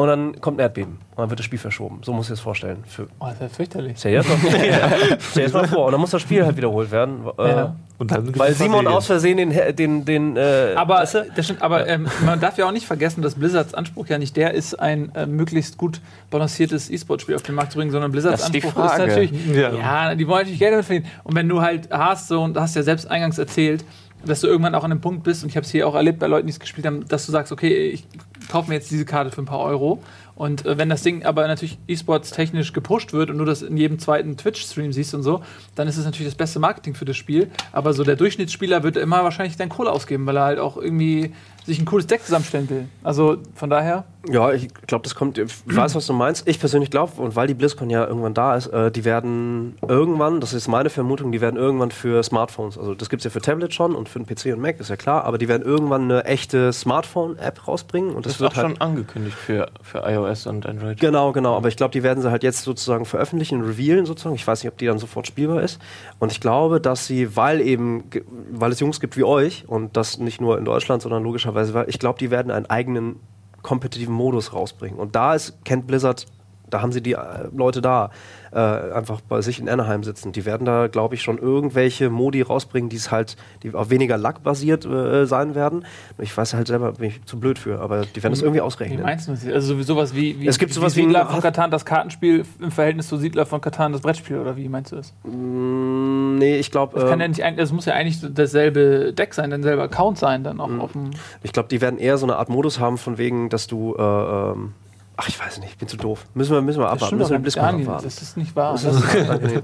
[0.00, 2.00] und dann kommt ein Erdbeben und dann wird das Spiel verschoben.
[2.02, 2.84] So muss ich es vorstellen.
[2.86, 3.96] Für, Oh, das ist ja fürchterlich.
[3.98, 4.38] stell dir das mal,
[5.30, 5.86] stell dir das mal vor.
[5.86, 7.24] Und dann muss das Spiel halt wiederholt werden.
[7.38, 7.76] Äh, Ja.
[7.98, 11.26] Und dann Weil Simon aus Versehen den, den, den äh, Aber, weißt du?
[11.36, 14.36] das stimmt, aber ähm, man darf ja auch nicht vergessen, dass Blizzards Anspruch ja nicht
[14.38, 18.38] der ist, ein äh, möglichst gut balanciertes E-Sport-Spiel auf den Markt zu bringen, sondern Blizzards
[18.38, 19.06] Das ist die Anspruch ist Frage.
[19.06, 19.74] natürlich, Ja.
[19.74, 20.14] ja.
[20.14, 21.06] die wollen natürlich Geld damit verdienen.
[21.24, 23.84] Und wenn du halt hast, so, und hast ja selbst eingangs erzählt,
[24.24, 26.20] dass du irgendwann auch an einem Punkt bist, und ich habe es hier auch erlebt
[26.20, 28.06] bei Leuten, die es gespielt haben, dass du sagst, okay, ich
[28.50, 30.02] kaufe mir jetzt diese Karte für ein paar Euro.
[30.34, 33.76] Und äh, wenn das Ding aber natürlich E-Sports technisch gepusht wird und du das in
[33.76, 35.42] jedem zweiten Twitch-Stream siehst und so,
[35.74, 37.50] dann ist es natürlich das beste Marketing für das Spiel.
[37.72, 41.32] Aber so der Durchschnittsspieler wird immer wahrscheinlich dann Kohle ausgeben, weil er halt auch irgendwie
[41.66, 42.88] sich ein cooles Deck zusammenstellen will.
[43.02, 44.04] Also von daher.
[44.28, 45.38] Ja, ich glaube, das kommt.
[45.38, 46.46] Ich weiß, was du meinst.
[46.46, 50.40] Ich persönlich glaube, und weil die BlizzCon ja irgendwann da ist, äh, die werden irgendwann,
[50.40, 53.40] das ist meine Vermutung, die werden irgendwann für Smartphones, also das gibt es ja für
[53.40, 56.02] Tablet schon und für den PC und Mac, ist ja klar, aber die werden irgendwann
[56.02, 58.66] eine echte Smartphone-App rausbringen und das, Das ist wird auch halt.
[58.68, 61.00] schon angekündigt für, für iOS und Android.
[61.00, 61.56] Genau, genau.
[61.56, 64.34] Aber ich glaube, die werden sie halt jetzt sozusagen veröffentlichen, revealen sozusagen.
[64.34, 65.80] Ich weiß nicht, ob die dann sofort spielbar ist.
[66.18, 68.04] Und ich glaube, dass sie, weil eben,
[68.50, 71.98] weil es Jungs gibt wie euch und das nicht nur in Deutschland, sondern logischerweise, ich
[71.98, 73.16] glaube, die werden einen eigenen
[73.62, 74.98] kompetitiven Modus rausbringen.
[74.98, 76.26] Und da ist, kennt Blizzard,
[76.68, 78.10] da haben sie die äh, Leute da,
[78.52, 80.32] äh, einfach bei sich in Anaheim sitzen.
[80.32, 84.18] Die werden da, glaube ich, schon irgendwelche Modi rausbringen, die es halt, die auf weniger
[84.18, 85.84] Lack basiert äh, sein werden.
[86.18, 88.62] Ich weiß halt selber, bin ich zu blöd für, aber die werden das irgendwie Wie
[88.62, 89.02] ausrechnen.
[89.02, 89.46] meinst du das?
[89.46, 92.44] Also so- sowas wie, wie, Es gibt sowas wie Siedler ein- von Katan das Kartenspiel
[92.60, 95.12] im Verhältnis zu Siedler von Katan das Brettspiel oder wie meinst du das?
[95.24, 99.34] Mm, nee, ich glaube, Das, kann ja nicht, ein- das muss ja eigentlich dasselbe Deck
[99.34, 100.80] sein, derselbe Account sein, dann auch Mhm.
[100.80, 101.10] auf dem.
[101.42, 103.94] Ich glaube, die werden eher so eine Art Modus haben, von wegen, dass du.
[103.98, 104.72] Äh, ähm,
[105.20, 106.24] ach, ich weiß nicht, ich bin zu doof.
[106.34, 107.16] Müssen wir, müssen wir Das abwarten.
[107.18, 108.04] Müssen wir nicht, BlizzCon Daniel, abwarten.
[108.04, 108.72] das ist nicht wahr.
[108.72, 109.04] Das ist-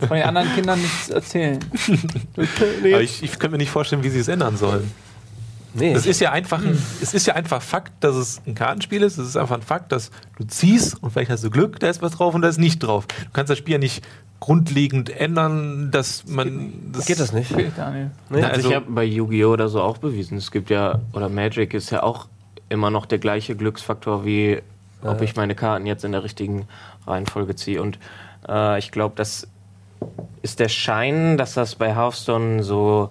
[0.07, 1.59] von den anderen Kindern nichts erzählen.
[2.37, 4.91] Aber ich, ich könnte mir nicht vorstellen, wie sie es ändern sollen.
[5.75, 9.03] Nee, Das ist ja einfach, ein, es ist ja einfach Fakt, dass es ein Kartenspiel
[9.03, 9.19] ist.
[9.19, 12.01] Es ist einfach ein Fakt, dass du ziehst und vielleicht hast du Glück, da ist
[12.01, 13.07] was drauf und da ist nicht drauf.
[13.07, 14.03] Du kannst das Spiel ja nicht
[14.41, 16.73] grundlegend ändern, dass man.
[16.93, 17.51] Das geht das nicht.
[17.77, 18.11] Daniel.
[18.31, 19.53] Nee, Hat also- sich ja bei Yu-Gi-Oh!
[19.53, 20.39] oder so auch bewiesen.
[20.39, 22.27] Es gibt ja, oder Magic ist ja auch
[22.71, 24.63] immer noch der gleiche Glücksfaktor, wie
[25.09, 26.67] ob ich meine Karten jetzt in der richtigen
[27.07, 27.81] Reihenfolge ziehe.
[27.83, 27.99] Und
[28.49, 29.49] äh, ich glaube, das
[30.43, 33.11] ist der Schein, dass das bei Hearthstone so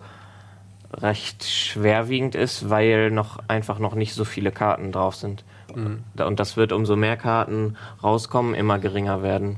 [0.94, 5.44] recht schwerwiegend ist, weil noch einfach noch nicht so viele Karten drauf sind.
[6.16, 9.58] Da- Und das wird umso mehr Karten rauskommen, immer geringer werden,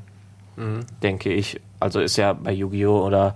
[1.04, 1.60] denke ich.
[1.80, 3.06] Also ist ja bei Yu-Gi-Oh!
[3.06, 3.36] oder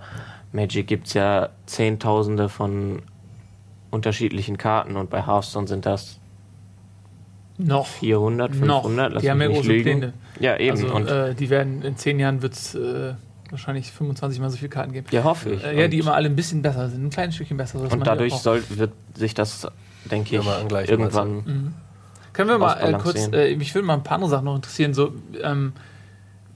[0.52, 3.02] Magic gibt es ja Zehntausende von
[3.92, 6.18] unterschiedlichen Karten und bei Hearthstone sind das
[7.58, 7.86] Noch.
[7.86, 8.82] 400, Noch.
[8.84, 9.12] 500.
[9.12, 9.82] Lass Die haben ja nicht große lügen.
[10.00, 10.12] Pläne.
[10.40, 10.70] Ja, eben.
[10.72, 13.14] Also, und äh, die werden in zehn Jahren wird es äh,
[13.50, 15.06] wahrscheinlich 25 mal so viele Karten geben.
[15.10, 15.64] ja, hoffe ich.
[15.64, 17.78] Äh, ja, die immer alle ein bisschen besser sind, ein kleines Stückchen besser.
[17.80, 19.66] Und man dadurch soll, wird sich das,
[20.10, 21.74] denke Ja, ich, angleichen, irgendwann.
[22.32, 24.94] Können wir mal äh, kurz, äh, mich würde mal ein paar andere Sachen noch interessieren,
[24.94, 25.74] so ähm,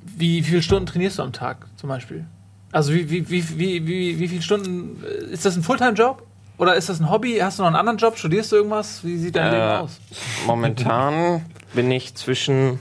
[0.03, 2.25] wie, wie viele Stunden trainierst du am Tag zum Beispiel?
[2.73, 6.26] Also wie, wie, wie, wie, wie, wie viele Stunden, äh, ist das ein Fulltime-Job?
[6.59, 7.39] Oder ist das ein Hobby?
[7.41, 8.17] Hast du noch einen anderen Job?
[8.17, 9.05] Studierst du irgendwas?
[9.05, 10.01] Wie sieht dein Äh, Leben aus?
[10.47, 11.45] Momentan
[11.75, 12.81] bin ich zwischen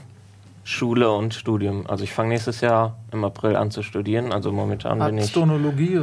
[0.64, 1.86] Schule und Studium.
[1.86, 4.32] Also ich fange nächstes Jahr im April an zu studieren.
[4.32, 6.00] Also momentan bin ich Astronologie.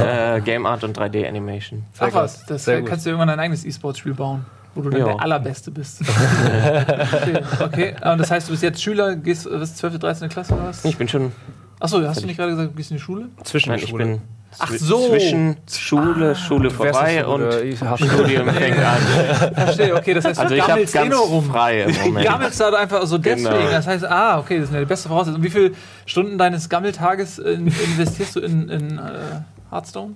[0.00, 1.82] äh, Game Art und 3D Animation.
[1.98, 2.14] Ach gut.
[2.14, 2.88] was, das Sehr äh, gut.
[2.90, 4.46] kannst du irgendwann dein eigenes E-Sports-Spiel bauen.
[4.74, 6.00] Wo du dann der Allerbeste bist.
[6.02, 7.42] okay.
[7.62, 7.94] okay.
[8.10, 10.28] Und das heißt, du bist jetzt Schüler, gehst was, 12., 13.
[10.30, 10.82] Klasse oder was?
[10.86, 11.32] Ich bin schon.
[11.78, 13.26] Achso, hast du nicht gerade gesagt, du gehst in die Schule?
[13.44, 14.22] Zwischen Nein, ich bin.
[14.58, 15.08] Ach so.
[15.08, 17.52] Zwischen Schule, Schule Du wärst vorbei und
[17.98, 18.98] Studium fängt an.
[19.54, 21.44] Verstehe, okay, das heißt, Also du ich habe gammelst eh ganz nur rum.
[21.44, 22.26] frei im Du Moment.
[22.26, 23.48] gammelst da einfach so deswegen.
[23.48, 23.70] Genau.
[23.70, 25.36] Das heißt, ah, okay, das ist eine beste Voraussetzung.
[25.40, 25.72] Und wie viele
[26.06, 29.40] Stunden deines Gammeltages investierst du in, in äh,
[29.70, 30.14] Hearthstone?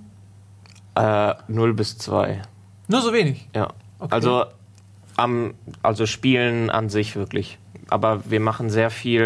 [0.95, 2.41] Äh, 0 bis 2.
[2.87, 3.47] Nur so wenig.
[3.55, 3.69] Ja.
[3.99, 4.13] Okay.
[4.13, 4.45] Also,
[5.15, 7.57] am, also Spielen an sich wirklich.
[7.89, 9.23] Aber wir machen sehr viel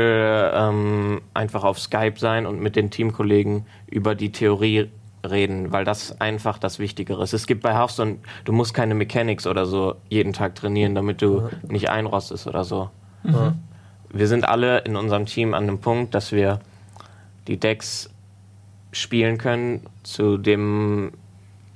[0.53, 4.89] ähm, einfach auf Skype sein und mit den Teamkollegen über die Theorie
[5.23, 7.33] reden, weil das einfach das Wichtigere ist.
[7.33, 11.49] Es gibt bei Hearthstone, du musst keine Mechanics oder so jeden Tag trainieren, damit du
[11.67, 12.89] nicht einrostest oder so.
[14.09, 16.59] Wir sind alle in unserem Team an dem Punkt, dass wir
[17.47, 18.09] die Decks
[18.91, 21.13] spielen können zu dem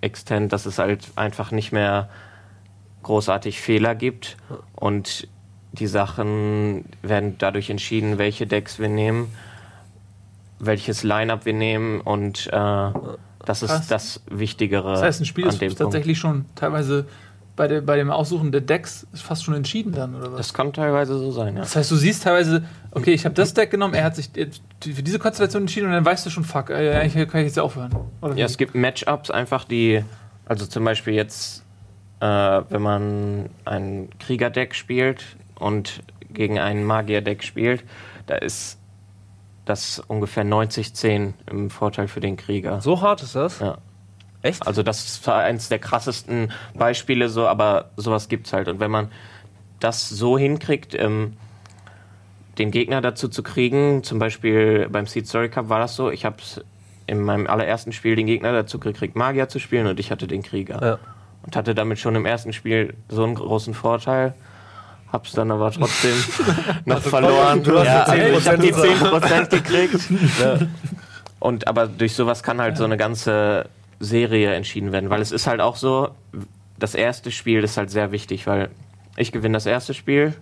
[0.02, 2.10] Extent, dass es halt einfach nicht mehr
[3.04, 4.38] großartig Fehler gibt.
[4.76, 5.28] Und
[5.72, 9.32] die Sachen werden dadurch entschieden, welche Decks wir nehmen,
[10.60, 12.92] welches Line-up wir nehmen und äh,
[13.46, 13.88] das ist Krass.
[13.88, 15.78] das Wichtigere Das heißt, ein Spiel ist Punkt.
[15.78, 17.06] tatsächlich schon teilweise
[17.56, 20.38] bei, der, bei dem Aussuchen der Decks ist fast schon entschieden dann, oder was?
[20.38, 21.62] Das kann teilweise so sein, ja.
[21.62, 25.04] Das heißt, du siehst teilweise, okay, ich habe das Deck genommen, er hat sich für
[25.04, 27.96] diese Konstellation entschieden und dann weißt du schon, fuck, äh, eigentlich kann ich jetzt aufhören.
[28.22, 28.36] Oder?
[28.36, 30.04] Ja, es gibt Matchups einfach, die,
[30.46, 31.64] also zum Beispiel jetzt,
[32.20, 35.24] äh, wenn man ein Kriegerdeck spielt
[35.58, 36.02] und
[36.34, 37.84] gegen ein Magierdeck spielt,
[38.28, 38.80] da ist
[39.66, 42.82] das ungefähr 90-10 im Vorteil für den Krieger.
[42.82, 43.60] So hart ist das?
[43.60, 43.78] Ja.
[44.42, 44.66] Echt?
[44.66, 48.68] Also das ist zwar eins der krassesten Beispiele so, aber sowas gibt's halt.
[48.68, 49.12] Und wenn man
[49.80, 51.34] das so hinkriegt, ähm,
[52.60, 56.26] den Gegner dazu zu kriegen, zum Beispiel beim Seed Story Cup war das so, ich
[56.26, 56.38] habe
[57.08, 60.44] in meinem allerersten Spiel den Gegner dazu gekriegt, Magier zu spielen und ich hatte den
[60.44, 60.82] Krieger.
[60.82, 61.00] Ja.
[61.44, 64.34] Und hatte damit schon im ersten Spiel so einen großen Vorteil.
[65.16, 66.12] Hab's dann aber trotzdem
[66.86, 67.64] noch verloren.
[67.64, 69.54] du hast ja, die 10% ich habe die gesagt.
[69.54, 70.70] 10% gekriegt.
[71.40, 73.70] Und aber durch sowas kann halt so eine ganze
[74.02, 76.10] Serie entschieden werden, weil es ist halt auch so,
[76.78, 78.72] das erste Spiel ist halt sehr wichtig, weil
[79.16, 80.34] ich gewinne das erste Spiel.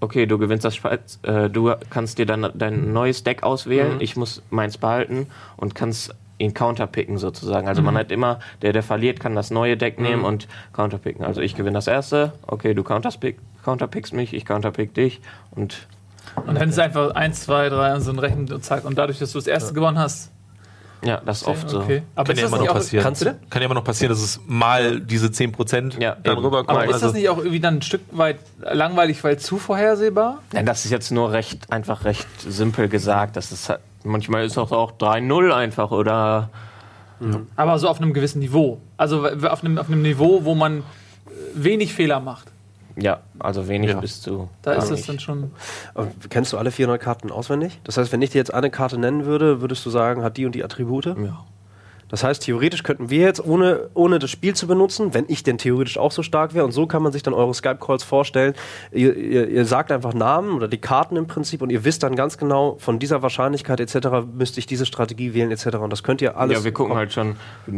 [0.00, 4.16] Okay, du gewinnst das Spiel, äh, du kannst dir dann dein neues Deck auswählen, ich
[4.16, 6.12] muss meins behalten und kannst
[6.42, 7.68] ihn counterpicken sozusagen.
[7.68, 11.24] Also man hat immer, der, der verliert, kann das neue Deck nehmen und counterpicken.
[11.24, 15.20] Also ich gewinne das erste, okay, du counterpick, counterpickst mich, ich counterpick dich
[15.52, 15.86] und
[16.46, 18.84] Und dann ist es einfach 1, 2, 3 und so ein Rechen und zack.
[18.84, 20.30] Und dadurch, dass du das erste gewonnen hast.
[21.04, 21.80] ja, das ist oft so.
[21.80, 22.02] Okay.
[22.14, 23.02] Aber Kann ja immer noch passieren.
[23.02, 23.34] Kannst du?
[23.50, 26.44] Kann ja immer noch passieren, dass es mal diese 10% Ja, dann eben.
[26.44, 26.68] rüberkommen.
[26.70, 30.38] Aber ist Also, das nicht auch irgendwie dann ein Stück weit langweilig, weil zu vorhersehbar?
[30.52, 33.36] Ja, das ist jetzt nur recht, einfach recht simpel gesagt.
[33.36, 36.50] Das ist halt, manchmal ist auch, auch 3-0 einfach oder
[37.56, 38.78] Aber so auf einem gewissen Niveau.
[38.96, 40.82] Also auf einem, auf einem Niveau, wo man äh,
[41.54, 42.48] wenig Fehler macht.
[42.96, 44.00] ja, also wenig Ja.
[44.00, 44.48] bis zu.
[44.62, 45.08] Da ist das nicht.
[45.08, 45.50] dann schon.
[45.94, 47.80] Und Kennst du alle 400 Karten auswendig?
[47.84, 50.46] Das heißt, wenn ich dir jetzt eine Karte nennen würde, würdest du sagen, hat die
[50.46, 51.06] und die Attribute?
[51.06, 51.44] Ja.
[52.12, 55.56] Das heißt, theoretisch könnten wir jetzt, ohne, ohne das Spiel zu benutzen, wenn ich denn
[55.56, 58.52] theoretisch auch so stark wäre, und so kann man sich dann eure Skype-Calls vorstellen,
[58.92, 62.14] ihr, ihr, ihr sagt einfach Namen oder die Karten im Prinzip und ihr wisst dann
[62.14, 64.26] ganz genau, von dieser Wahrscheinlichkeit etc.
[64.34, 65.76] müsste ich diese Strategie wählen etc.
[65.76, 66.58] Und das könnt ihr alles...
[66.58, 67.36] ja, wir gucken halt schon.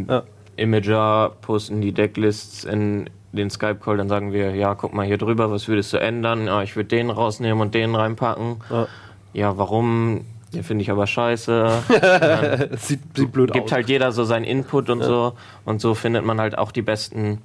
[0.08, 0.24] Ja.
[0.56, 5.52] Imager posten die Decklists in den Skype-Call, dann sagen wir, ja, guck mal hier drüber,
[5.52, 6.46] was würdest du ändern?
[6.46, 8.56] Ja, ich würde den rausnehmen und den reinpacken.
[8.68, 8.88] Ja.
[9.32, 10.24] Ja, warum?
[10.54, 11.82] Den finde ich aber scheiße.
[12.78, 13.72] sieht, sieht blöd Gibt aus.
[13.72, 15.34] halt jeder so seinen Input und so.
[15.64, 17.38] Und so findet man halt auch die besten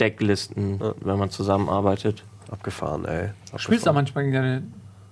[0.00, 2.24] Decklisten, wenn man zusammenarbeitet.
[2.50, 3.30] Abgefahren, ey.
[3.52, 4.62] Du spielst da manchmal gegen deine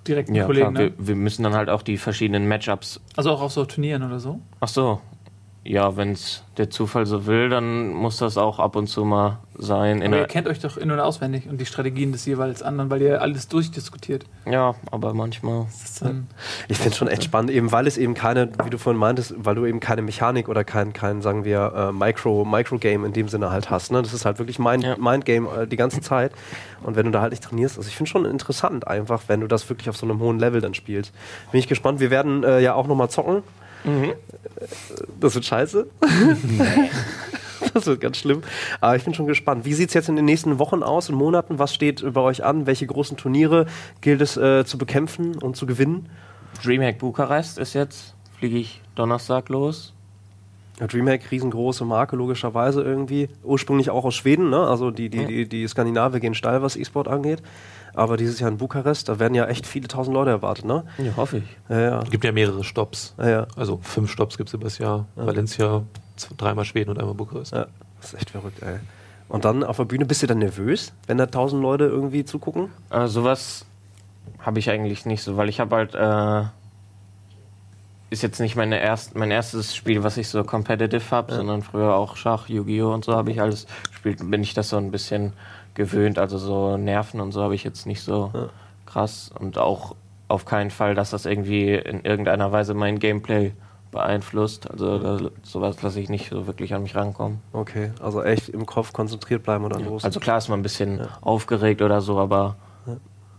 [0.06, 0.74] direkten Ja, Kollegen.
[0.74, 0.92] klar, Ne?
[0.98, 3.00] wir, wir müssen dann halt auch die verschiedenen Matchups.
[3.16, 4.40] Also auch auf so Turnieren oder so.
[4.60, 5.00] Ach so.
[5.66, 9.38] Ja, wenn es der Zufall so will, dann muss das auch ab und zu mal
[9.56, 10.02] sein.
[10.02, 12.90] In Aber ihr kennt euch doch in- und auswendig und die Strategien des jeweils anderen,
[12.90, 14.26] weil ihr alles durchdiskutiert.
[14.44, 15.66] ja, aber manchmal.
[15.82, 16.26] Ist dann,
[16.68, 19.34] Ich finde es schon echt spannend, eben weil es eben keine, wie du vorhin meintest,
[19.38, 23.28] weil du eben keine Mechanik oder kein, kein sagen wir, äh, Micro, Micro-Game in dem
[23.28, 23.90] Sinne halt hast.
[23.90, 24.02] Ne?
[24.02, 24.96] Das ist halt wirklich Mind, Ja.
[24.98, 26.32] Mind-Game äh, die ganze Zeit.
[26.82, 29.46] Und wenn du da halt nicht trainierst, also ich finde schon interessant einfach, wenn du
[29.46, 31.14] das wirklich auf so einem hohen Level dann spielst.
[31.52, 32.00] Bin ich gespannt.
[32.00, 33.42] Wir werden äh, ja auch nochmal zocken.
[33.84, 34.14] Äh,
[35.20, 35.86] Das wird scheiße.
[37.72, 38.42] Das wird ganz schlimm.
[38.80, 39.64] Aber ich bin schon gespannt.
[39.64, 41.58] Wie sieht es jetzt in den nächsten Wochen aus und Monaten?
[41.58, 42.66] Was steht bei euch an?
[42.66, 43.66] Welche großen Turniere
[44.00, 46.08] gilt es äh, zu bekämpfen und zu gewinnen?
[46.62, 49.93] Dreamhack Bukarest ist jetzt, fliege ich Donnerstag los.
[50.80, 53.28] Ja, Dreamhack, riesengroße Marke, logischerweise irgendwie.
[53.44, 54.66] Ursprünglich auch aus Schweden, ne?
[54.66, 57.42] Also die, die, die, die Skandinavier gehen steil, was E-Sport angeht.
[57.94, 60.82] Aber dieses Jahr in Bukarest, da werden ja echt viele tausend Leute erwartet, ne?
[60.98, 61.44] Ja, hoffe ich.
[61.68, 62.02] Ja, ja.
[62.02, 63.14] Es gibt ja mehrere Stops.
[63.18, 63.46] ja, ja.
[63.54, 65.06] Also fünf Stops gibt es übers Jahr.
[65.14, 65.82] Valencia,
[66.16, 67.52] z- dreimal Schweden und einmal Bukarest.
[67.52, 67.66] ja.
[68.00, 68.78] Das ist echt verrückt, ey.
[69.28, 72.70] Und dann auf der Bühne, bist du dann nervös, wenn da tausend Leute irgendwie zugucken?
[72.90, 73.64] Äh, sowas
[74.40, 76.48] habe ich eigentlich nicht so, weil ich habe halt äh,
[78.14, 81.38] ist jetzt nicht meine erst, mein erstes Spiel, was ich so competitive habe, ja.
[81.38, 82.94] sondern früher auch Schach, Yu-Gi-Oh!
[82.94, 84.30] und so habe ich alles gespielt.
[84.30, 85.32] Bin ich das so ein bisschen
[85.74, 88.48] gewöhnt, also so Nerven und so habe ich jetzt nicht so ja.
[88.86, 89.96] krass und auch
[90.28, 93.52] auf keinen Fall, dass das irgendwie in irgendeiner Weise mein Gameplay
[93.90, 94.70] beeinflusst.
[94.70, 97.40] Also da, sowas lasse ich nicht so wirklich an mich rankommen.
[97.52, 100.04] Okay, also echt im Kopf konzentriert bleiben oder los.
[100.04, 101.08] Also klar ist man ein bisschen ja.
[101.20, 102.56] aufgeregt oder so, aber
[102.86, 102.96] ja.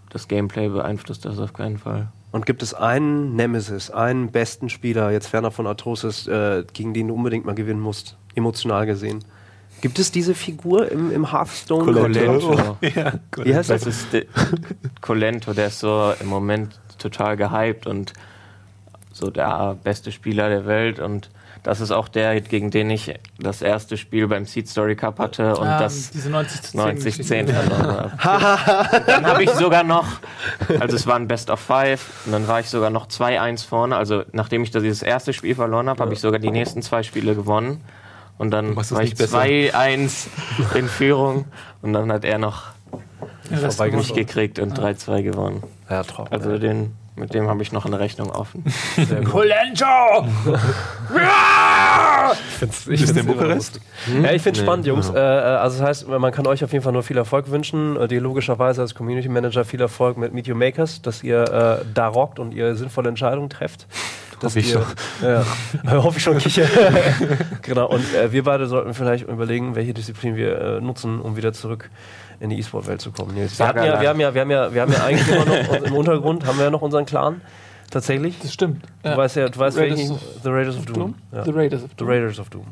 [0.09, 2.07] das Gameplay beeinflusst das auf keinen Fall.
[2.35, 7.07] Und gibt es einen Nemesis, einen besten Spieler, jetzt ferner von Arthrosis, äh, gegen den
[7.07, 9.23] du unbedingt mal gewinnen musst, emotional gesehen?
[9.79, 11.93] Gibt es diese Figur im, im Hearthstone?
[11.93, 12.77] Colento.
[12.93, 13.85] ja, Wie heißt das?
[13.85, 14.27] Das ist
[14.99, 18.11] Colento, der ist so im Moment total gehypt und
[19.13, 21.29] so der beste Spieler der Welt und
[21.65, 25.57] das ist auch der, gegen den ich das erste Spiel beim Seed Story Cup hatte
[25.57, 29.01] und ah, das 90 90 10 verloren habe.
[29.07, 30.05] dann habe ich sogar noch,
[30.79, 33.97] also es war ein Best of Five, und dann war ich sogar noch 2-1 vorne.
[33.97, 37.33] Also nachdem ich dieses erste Spiel verloren habe, habe ich sogar die nächsten zwei Spiele
[37.33, 37.81] gewonnen.
[38.37, 40.27] Und dann war ich 2-1
[40.75, 41.45] in Führung
[41.81, 42.65] und dann hat er noch
[43.49, 45.63] mich gekriegt und 3-2 gewonnen.
[45.89, 46.31] Ja, trocken.
[46.31, 48.63] Also den mit dem habe ich noch eine Rechnung offen.
[49.23, 50.27] Colento!
[52.31, 53.79] ich finde es ich find's Bukarest.
[54.05, 54.25] Hm?
[54.25, 55.11] Ja, ich finde es nee, spannend, Jungs.
[55.13, 55.55] Ja.
[55.55, 57.95] Äh, also das heißt, man kann euch auf jeden Fall nur viel Erfolg wünschen.
[57.97, 62.07] Äh, dir logischerweise als Community Manager viel Erfolg mit Meet Makers, dass ihr äh, da
[62.07, 63.87] rockt und ihr sinnvolle Entscheidungen trefft.
[64.43, 64.83] Hoffe ich schon.
[65.21, 65.45] Ja,
[66.03, 66.67] hoffe ich schon, Kiche.
[67.61, 71.53] genau, und äh, wir beide sollten vielleicht überlegen, welche Disziplin wir äh, nutzen, um wieder
[71.53, 71.89] zurück
[72.39, 73.33] in die E-Sport-Welt zu kommen.
[73.33, 73.59] Nils.
[73.59, 75.95] Wir, ja, wir, haben ja, wir, haben ja, wir haben ja eigentlich immer noch im
[75.95, 77.41] Untergrund haben wir ja noch unseren Clan.
[77.91, 78.39] Tatsächlich?
[78.41, 78.83] Das stimmt.
[79.03, 79.17] Du ja.
[79.17, 80.95] weißt ja, du weißt Raiders of, The Raiders of Doom.
[80.95, 81.15] Doom?
[81.31, 81.45] Ja.
[81.45, 82.07] The Raiders of Doom.
[82.07, 82.65] The Raiders of Doom.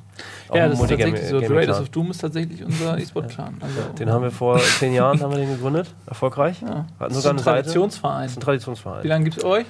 [0.54, 1.40] Ja, das ist tatsächlich so.
[1.40, 3.58] The Raiders of Doom ist tatsächlich unser E-Sport-Clan.
[3.62, 5.88] Also den haben wir vor zehn Jahren haben wir den gegründet.
[6.08, 6.62] Erfolgreich.
[6.62, 6.88] Ja.
[7.00, 8.24] Hatten sogar eine Traditionsverein.
[8.24, 9.04] Das ist ein Traditionsverein.
[9.04, 9.66] Wie lange gibt es euch?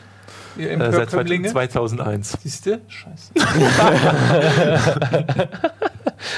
[0.55, 2.37] Ihr äh, seit 2001.
[2.41, 2.79] Siehst du?
[2.87, 3.33] Scheiße.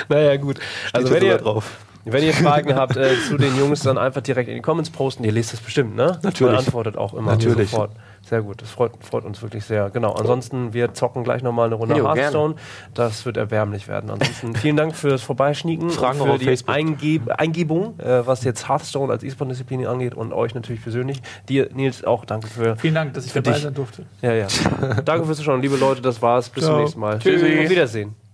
[0.09, 0.59] naja, gut.
[0.93, 1.77] Also, wenn ihr, drauf.
[2.05, 5.23] Wenn ihr Fragen habt äh, zu den Jungs, dann einfach direkt in die Comments posten.
[5.23, 6.19] Ihr lest das bestimmt, ne?
[6.21, 6.53] Natürlich.
[6.53, 7.71] Man antwortet auch immer Natürlich.
[7.71, 7.91] sofort.
[8.27, 9.91] Sehr gut, das freut, freut, uns wirklich sehr.
[9.91, 12.55] Genau, ansonsten, wir zocken gleich nochmal eine Runde jo, Hearthstone.
[12.55, 12.67] Gerne.
[12.95, 14.09] Das wird erbärmlich werden.
[14.09, 15.91] Ansonsten vielen Dank fürs Vorbeischnieken.
[15.91, 16.73] Fragen für auf die Facebook.
[16.73, 21.21] Eingeb Eingebung, äh, was jetzt Hearthstone als E-Sport-Disziplin angeht und euch natürlich persönlich.
[21.49, 22.75] Dir, Nils, auch danke für.
[22.77, 23.61] Vielen Dank, dass ich dabei dich.
[23.61, 24.05] sein durfte.
[24.23, 24.47] Ja, ja.
[25.05, 26.49] danke fürs Zuschauen, liebe Leute, das war's.
[26.49, 26.75] Bis Ciao.
[26.75, 27.19] zum nächsten Mal.
[27.19, 27.63] Tschüssi.
[27.63, 28.24] Auf Wiedersehen.